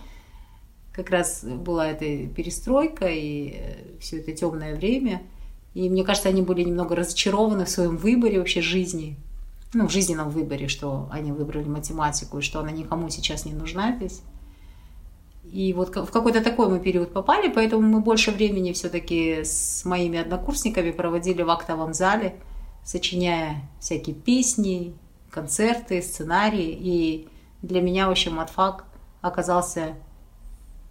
Как 0.92 1.10
раз 1.10 1.46
была 1.46 1.88
эта 1.88 2.28
перестройка 2.28 3.08
и 3.08 3.54
э, 3.56 4.00
все 4.02 4.20
это 4.20 4.34
темное 4.34 4.76
время. 4.76 5.22
И 5.74 5.90
мне 5.90 6.04
кажется, 6.04 6.28
они 6.28 6.42
были 6.42 6.64
немного 6.64 6.98
разочарованы 6.98 7.64
в 7.64 7.70
своем 7.70 7.96
выборе 7.96 8.40
вообще 8.40 8.62
жизни. 8.62 9.16
Ну, 9.74 9.88
в 9.88 9.92
жизненном 9.92 10.30
выборе, 10.30 10.68
что 10.68 11.08
они 11.10 11.32
выбрали 11.32 11.70
математику, 11.70 12.40
и 12.40 12.42
что 12.42 12.60
она 12.60 12.72
никому 12.72 13.10
сейчас 13.10 13.46
не 13.46 13.54
нужна 13.54 13.96
здесь. 13.96 14.24
И 15.46 15.72
вот 15.72 15.96
в 15.96 16.12
какой-то 16.12 16.44
такой 16.44 16.68
мы 16.68 16.82
период 16.82 17.14
попали, 17.14 17.50
поэтому 17.50 17.88
мы 17.88 18.02
больше 18.02 18.32
времени 18.32 18.74
все-таки 18.74 19.46
с 19.46 19.86
моими 19.86 20.20
однокурсниками 20.20 20.92
проводили 20.92 21.44
в 21.44 21.50
актовом 21.50 21.94
зале, 21.94 22.36
сочиняя 22.84 23.62
всякие 23.80 24.16
песни, 24.16 24.94
концерты, 25.32 26.02
сценарии. 26.02 26.78
И 26.80 27.30
для 27.62 27.82
меня, 27.82 28.08
в 28.08 28.12
общем, 28.12 28.36
матфак 28.36 28.86
оказался 29.22 29.96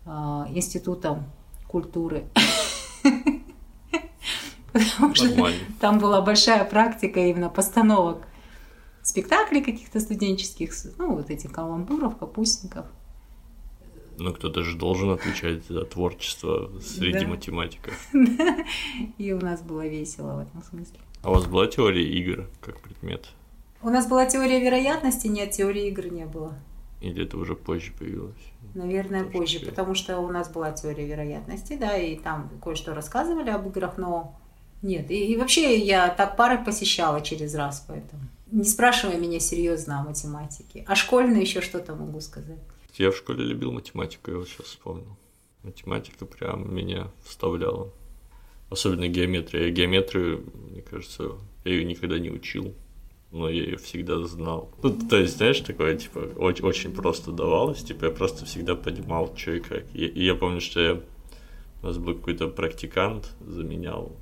э, 0.04 0.10
институтом 0.10 1.30
культуры. 1.68 2.24
Потому 4.72 5.14
что 5.14 5.52
там 5.80 5.98
была 5.98 6.20
большая 6.20 6.64
практика 6.64 7.20
именно 7.20 7.48
постановок 7.48 8.26
спектаклей 9.02 9.62
каких-то 9.62 10.00
студенческих, 10.00 10.72
ну, 10.98 11.16
вот 11.16 11.30
этих 11.30 11.52
каламбуров, 11.52 12.16
капустников. 12.16 12.86
Ну, 14.18 14.32
кто-то 14.34 14.62
же 14.62 14.76
должен 14.76 15.10
отвечать 15.10 15.66
за 15.66 15.84
творчество 15.84 16.70
среди 16.80 17.20
да. 17.20 17.28
математиков. 17.28 17.94
И 19.18 19.32
у 19.32 19.40
нас 19.40 19.62
было 19.62 19.86
весело 19.86 20.36
в 20.36 20.40
этом 20.40 20.62
смысле. 20.62 21.00
А 21.22 21.30
у 21.30 21.34
вас 21.34 21.46
была 21.46 21.66
теория 21.66 22.06
игр 22.06 22.48
как 22.60 22.80
предмет? 22.80 23.30
У 23.82 23.88
нас 23.88 24.06
была 24.06 24.26
теория 24.26 24.60
вероятности, 24.60 25.26
нет, 25.26 25.52
теории 25.52 25.88
игр 25.88 26.06
не 26.06 26.26
было. 26.26 26.54
Или 27.00 27.24
это 27.24 27.38
уже 27.38 27.54
позже 27.54 27.92
появилось? 27.98 28.36
Наверное, 28.74 29.24
Потому 29.24 29.40
позже, 29.40 29.58
что... 29.58 29.66
потому 29.70 29.94
что 29.94 30.18
у 30.20 30.30
нас 30.30 30.50
была 30.50 30.70
теория 30.72 31.06
вероятности, 31.06 31.76
да, 31.80 31.96
и 31.96 32.16
там 32.16 32.50
кое-что 32.62 32.94
рассказывали 32.94 33.48
об 33.48 33.66
играх, 33.68 33.96
но 33.96 34.38
нет. 34.82 35.10
И, 35.10 35.32
и 35.32 35.36
вообще 35.36 35.78
я 35.78 36.08
так 36.10 36.36
пары 36.36 36.62
посещала 36.62 37.22
через 37.22 37.54
раз, 37.54 37.84
поэтому. 37.88 38.22
Не 38.50 38.64
спрашивай 38.64 39.18
меня 39.18 39.40
серьезно 39.40 40.00
о 40.00 40.04
математике. 40.04 40.84
А 40.86 40.94
школьно 40.94 41.38
еще 41.38 41.60
что-то 41.62 41.94
могу 41.94 42.20
сказать. 42.20 42.58
Я 42.96 43.12
в 43.12 43.16
школе 43.16 43.44
любил 43.44 43.72
математику, 43.72 44.30
я 44.30 44.36
вот 44.36 44.48
сейчас 44.48 44.66
вспомнил. 44.66 45.16
Математика 45.62 46.26
прям 46.26 46.74
меня 46.74 47.10
вставляла. 47.24 47.90
Особенно 48.68 49.08
геометрия. 49.08 49.66
Я 49.66 49.70
геометрию, 49.70 50.44
мне 50.70 50.82
кажется, 50.82 51.32
я 51.64 51.72
ее 51.72 51.84
никогда 51.84 52.18
не 52.18 52.30
учил. 52.30 52.74
Но 53.32 53.48
я 53.48 53.62
ее 53.64 53.76
всегда 53.76 54.22
знал. 54.24 54.70
Ну, 54.82 54.90
то 54.90 55.16
есть, 55.16 55.36
знаешь, 55.36 55.60
такое, 55.60 55.96
типа, 55.96 56.18
очень, 56.36 56.64
очень 56.64 56.92
просто 56.92 57.30
давалось, 57.32 57.82
типа, 57.82 58.06
я 58.06 58.10
просто 58.10 58.44
всегда 58.44 58.74
понимал, 58.74 59.32
что 59.36 59.52
и 59.52 59.60
как. 59.60 59.84
И, 59.94 60.04
и 60.04 60.24
я 60.24 60.34
помню, 60.34 60.60
что 60.60 60.80
я, 60.80 61.00
у 61.82 61.86
нас 61.86 61.98
был 61.98 62.14
какой-то 62.14 62.48
практикант, 62.48 63.30
заменял 63.40 64.12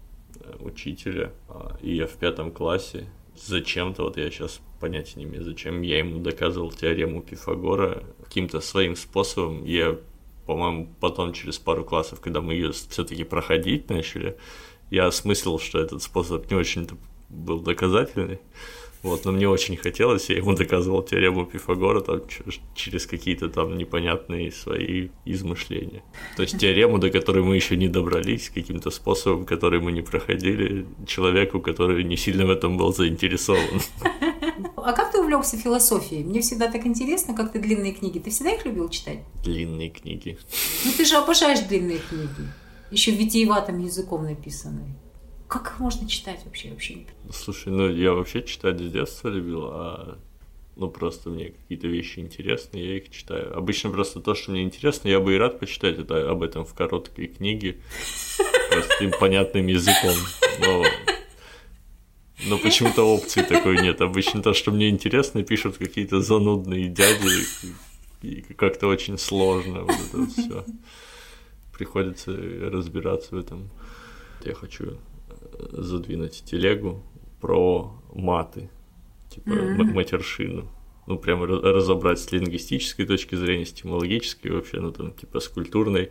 э, 0.40 0.56
учителя, 0.60 1.32
а, 1.48 1.76
и 1.80 1.94
я 1.94 2.06
в 2.06 2.14
пятом 2.14 2.50
классе 2.50 3.08
зачем-то, 3.46 4.02
вот 4.02 4.16
я 4.16 4.30
сейчас 4.30 4.60
понятия 4.80 5.18
не 5.18 5.24
имею, 5.24 5.44
зачем 5.44 5.82
я 5.82 5.98
ему 5.98 6.20
доказывал 6.20 6.70
теорему 6.70 7.22
Пифагора 7.22 8.02
каким-то 8.24 8.60
своим 8.60 8.96
способом. 8.96 9.64
Я, 9.64 9.98
по-моему, 10.46 10.88
потом 11.00 11.32
через 11.32 11.58
пару 11.58 11.84
классов, 11.84 12.20
когда 12.20 12.40
мы 12.40 12.54
ее 12.54 12.72
все-таки 12.72 13.24
проходить 13.24 13.88
начали, 13.88 14.36
я 14.90 15.06
осмыслил, 15.06 15.58
что 15.58 15.78
этот 15.78 16.02
способ 16.02 16.50
не 16.50 16.56
очень-то 16.56 16.96
был 17.28 17.60
доказательный. 17.60 18.40
Вот, 19.02 19.24
но 19.24 19.32
мне 19.32 19.48
очень 19.48 19.76
хотелось, 19.76 20.28
я 20.30 20.36
ему 20.36 20.54
доказывал 20.54 21.02
теорему 21.02 21.46
Пифагора 21.46 22.00
там, 22.00 22.22
через 22.74 23.06
какие-то 23.06 23.48
там 23.48 23.78
непонятные 23.78 24.50
свои 24.50 25.08
измышления. 25.24 26.02
То 26.36 26.42
есть 26.42 26.58
теорему, 26.58 26.98
до 26.98 27.10
которой 27.10 27.44
мы 27.44 27.54
еще 27.56 27.76
не 27.76 27.88
добрались, 27.88 28.50
каким-то 28.50 28.90
способом, 28.90 29.46
который 29.46 29.80
мы 29.80 29.92
не 29.92 30.02
проходили, 30.02 30.86
человеку, 31.06 31.60
который 31.60 32.02
не 32.04 32.16
сильно 32.16 32.46
в 32.46 32.50
этом 32.50 32.76
был 32.76 32.92
заинтересован. 32.92 33.80
А 34.76 34.92
как 34.92 35.12
ты 35.12 35.20
увлекся 35.20 35.58
философией? 35.58 36.24
Мне 36.24 36.40
всегда 36.40 36.70
так 36.70 36.86
интересно, 36.86 37.34
как 37.34 37.52
ты 37.52 37.58
длинные 37.58 37.92
книги. 37.92 38.18
Ты 38.18 38.30
всегда 38.30 38.52
их 38.52 38.64
любил 38.64 38.88
читать? 38.88 39.18
Длинные 39.44 39.90
книги. 39.90 40.38
Ну 40.84 40.92
ты 40.96 41.04
же 41.04 41.16
обожаешь 41.16 41.60
длинные 41.60 41.98
книги. 41.98 42.48
Еще 42.90 43.10
витиеватым 43.10 43.80
языком 43.84 44.24
написанные. 44.24 44.94
Как 45.48 45.66
их 45.66 45.78
можно 45.80 46.06
читать 46.06 46.40
вообще? 46.44 46.70
вообще 46.70 46.94
не 46.94 47.06
Слушай, 47.32 47.72
ну 47.72 47.88
я 47.88 48.12
вообще 48.12 48.42
читать 48.42 48.78
с 48.78 48.92
детства 48.92 49.28
любил, 49.28 49.64
а 49.64 50.18
ну 50.76 50.90
просто 50.90 51.30
мне 51.30 51.50
какие-то 51.50 51.88
вещи 51.88 52.20
интересны, 52.20 52.76
я 52.76 52.98
их 52.98 53.10
читаю. 53.10 53.56
Обычно 53.56 53.90
просто 53.90 54.20
то, 54.20 54.34
что 54.34 54.50
мне 54.50 54.62
интересно, 54.62 55.08
я 55.08 55.20
бы 55.20 55.34
и 55.34 55.38
рад 55.38 55.58
почитать 55.58 55.98
это 55.98 56.30
об 56.30 56.42
этом 56.42 56.66
в 56.66 56.74
короткой 56.74 57.28
книге, 57.28 57.78
простым 58.70 59.10
понятным 59.18 59.66
языком. 59.68 60.14
Но, 60.60 60.84
но 62.46 62.58
почему-то 62.58 63.02
опции 63.02 63.42
такой 63.42 63.80
нет. 63.80 64.02
Обычно 64.02 64.42
то, 64.42 64.52
что 64.52 64.70
мне 64.70 64.90
интересно, 64.90 65.42
пишут 65.42 65.78
какие-то 65.78 66.20
занудные 66.20 66.88
дяди, 66.88 67.46
и 68.20 68.42
как-то 68.42 68.86
очень 68.86 69.16
сложно 69.16 69.84
вот 69.84 69.96
это 69.96 70.26
все. 70.26 70.64
Приходится 71.72 72.32
разбираться 72.32 73.34
в 73.34 73.38
этом. 73.38 73.70
Я 74.44 74.54
хочу 74.54 74.98
задвинуть 75.70 76.44
телегу 76.44 77.02
про 77.40 77.92
маты, 78.14 78.70
типа 79.30 79.50
mm-hmm. 79.50 79.92
матершину. 79.92 80.68
Ну, 81.06 81.18
прямо 81.18 81.46
разобрать 81.46 82.18
с 82.18 82.30
лингвистической 82.32 83.06
точки 83.06 83.34
зрения, 83.34 83.64
с 83.64 83.72
темологической 83.72 84.50
вообще, 84.50 84.78
ну, 84.78 84.92
там, 84.92 85.12
типа, 85.12 85.40
с 85.40 85.48
культурной. 85.48 86.10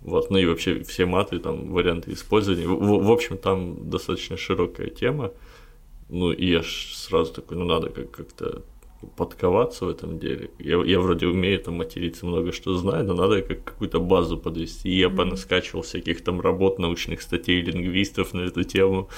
Вот, 0.00 0.30
ну 0.30 0.38
и 0.38 0.46
вообще 0.46 0.82
все 0.82 1.06
маты, 1.06 1.38
там, 1.38 1.70
варианты 1.70 2.12
использования. 2.12 2.66
В, 2.66 3.04
в 3.04 3.12
общем, 3.12 3.38
там 3.38 3.88
достаточно 3.88 4.36
широкая 4.36 4.90
тема. 4.90 5.32
Ну, 6.08 6.32
и 6.32 6.50
я 6.50 6.62
сразу 6.64 7.32
такой, 7.32 7.58
ну, 7.58 7.64
надо 7.64 7.90
как- 7.90 8.10
как-то 8.10 8.62
подковаться 9.16 9.86
в 9.86 9.88
этом 9.88 10.18
деле. 10.18 10.50
Я, 10.58 10.82
я 10.84 11.00
вроде 11.00 11.26
умею 11.26 11.60
там 11.60 11.74
материться, 11.74 12.26
много 12.26 12.52
что 12.52 12.76
знаю, 12.76 13.04
но 13.04 13.14
надо 13.14 13.42
как 13.42 13.64
какую-то 13.64 14.00
базу 14.00 14.38
подвести. 14.38 14.88
И 14.88 14.98
я 14.98 15.06
mm-hmm. 15.06 15.16
понаскачивал 15.16 15.82
всяких 15.82 16.22
там 16.24 16.40
работ, 16.40 16.78
научных 16.78 17.22
статей 17.22 17.60
лингвистов 17.60 18.34
на 18.34 18.40
эту 18.40 18.64
тему, 18.64 19.08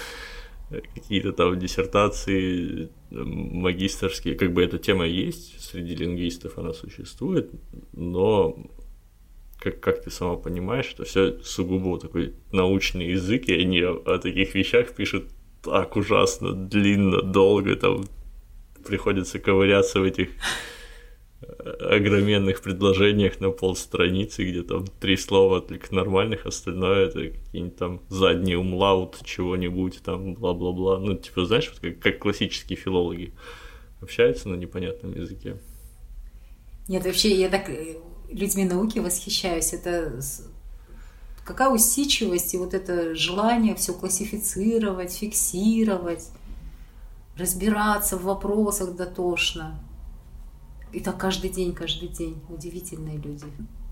какие-то 0.71 1.33
там 1.33 1.59
диссертации 1.59 2.91
магистрские. 3.11 4.35
Как 4.35 4.53
бы 4.53 4.63
эта 4.63 4.79
тема 4.79 5.07
есть 5.07 5.61
среди 5.61 5.95
лингвистов, 5.97 6.59
она 6.59 6.73
существует, 6.73 7.51
но 7.93 8.57
как, 9.59 9.81
как 9.81 10.03
ты 10.03 10.11
сама 10.11 10.37
понимаешь, 10.37 10.93
это 10.95 11.05
все 11.05 11.39
сугубо 11.43 11.99
такой 11.99 12.35
научный 12.53 13.11
язык, 13.11 13.49
и 13.49 13.55
они 13.55 13.81
о, 13.81 13.95
о 14.07 14.19
таких 14.19 14.55
вещах 14.55 14.95
пишут 14.95 15.31
так 15.63 15.97
ужасно 15.97 16.53
длинно, 16.53 17.23
долго, 17.23 17.77
там 17.77 18.05
приходится 18.85 19.39
ковыряться 19.39 20.01
в 20.01 20.05
этих 20.05 20.29
э, 21.43 21.97
огроменных 21.97 22.63
предложениях 22.63 23.41
на 23.41 23.51
полстраницы, 23.51 24.45
где 24.49 24.63
там 24.63 24.87
три 25.01 25.17
слова 25.17 25.61
только 25.61 25.95
нормальных, 25.95 26.47
остальное 26.47 27.07
это 27.07 27.31
какие-нибудь 27.31 27.77
там 27.77 28.03
задний 28.09 28.57
умлаут 28.57 29.19
чего-нибудь 29.25 30.03
там, 30.03 30.35
бла-бла-бла. 30.35 30.99
Ну, 30.99 31.17
типа, 31.17 31.45
знаешь, 31.47 31.71
вот 31.71 31.81
как, 31.81 31.99
как 31.99 32.19
классические 32.19 32.77
филологи 32.77 33.33
общаются 34.01 34.49
на 34.49 34.57
непонятном 34.57 35.15
языке. 35.15 35.57
Нет, 36.89 37.05
вообще 37.05 37.39
я 37.39 37.49
так 37.49 37.69
э, 37.69 37.97
людьми 38.31 38.65
науки 38.65 38.99
восхищаюсь. 38.99 39.73
Это 39.73 40.21
какая 41.45 41.71
усидчивость 41.71 42.55
и 42.55 42.59
вот 42.59 42.75
это 42.75 43.15
желание 43.15 43.75
все 43.75 43.93
классифицировать, 43.93 45.13
фиксировать 45.13 46.29
разбираться 47.37 48.17
в 48.17 48.25
вопросах 48.25 48.97
дотошно. 48.97 49.81
И 50.93 51.01
так 51.01 51.19
каждый 51.19 51.51
день, 51.51 51.73
каждый 51.73 52.09
день. 52.09 52.41
Удивительные 52.49 53.17
люди. 53.17 53.47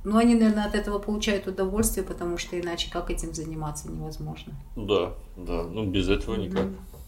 Но 0.05 0.19
они, 0.19 0.35
наверное, 0.35 0.67
от 0.67 0.75
этого 0.75 0.99
получают 0.99 1.47
удовольствие, 1.47 2.05
потому 2.05 2.39
что 2.39 2.59
иначе 2.59 2.91
как 2.91 3.11
этим 3.11 3.35
заниматься 3.35 3.91
невозможно. 3.91 4.55
Да, 4.77 5.15
да. 5.37 5.65
Ну, 5.65 5.87
без 5.87 6.09
этого 6.09 6.37
никак. 6.37 6.67
Mm-hmm. 6.67 6.99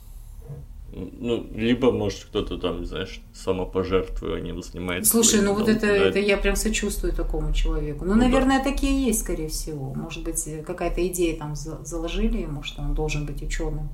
Ну, 0.93 1.47
либо, 1.55 1.93
может, 1.93 2.25
кто-то 2.25 2.59
там, 2.59 2.85
знаешь, 2.85 3.21
самопожертвованием 3.33 4.61
занимается. 4.61 5.11
Слушай, 5.13 5.41
ну 5.41 5.55
вот 5.55 5.69
это, 5.69 5.87
это 5.87 6.19
я 6.19 6.37
прям 6.37 6.57
сочувствую 6.57 7.13
такому 7.13 7.53
человеку. 7.53 8.05
Ну, 8.05 8.15
ну 8.15 8.21
наверное, 8.21 8.59
да. 8.59 8.65
такие 8.65 9.07
есть, 9.07 9.21
скорее 9.21 9.49
всего. 9.49 9.95
Может 9.95 10.25
быть, 10.25 10.45
какая-то 10.67 11.07
идея 11.07 11.39
там 11.39 11.55
заложили 11.55 12.39
ему, 12.39 12.65
что 12.65 12.83
он 12.83 12.95
должен 12.95 13.25
быть 13.25 13.41
ученым. 13.41 13.89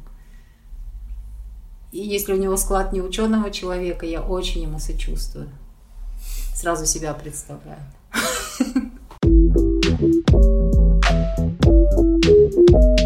И 1.96 2.02
если 2.02 2.34
у 2.34 2.36
него 2.36 2.58
склад 2.58 2.92
не 2.92 3.00
ученого 3.00 3.50
человека, 3.50 4.04
я 4.04 4.20
очень 4.20 4.64
ему 4.64 4.78
сочувствую. 4.78 5.48
Сразу 6.54 6.84
себя 6.84 7.14
представляю. 7.14 7.80
thank 12.72 13.00
you 13.00 13.05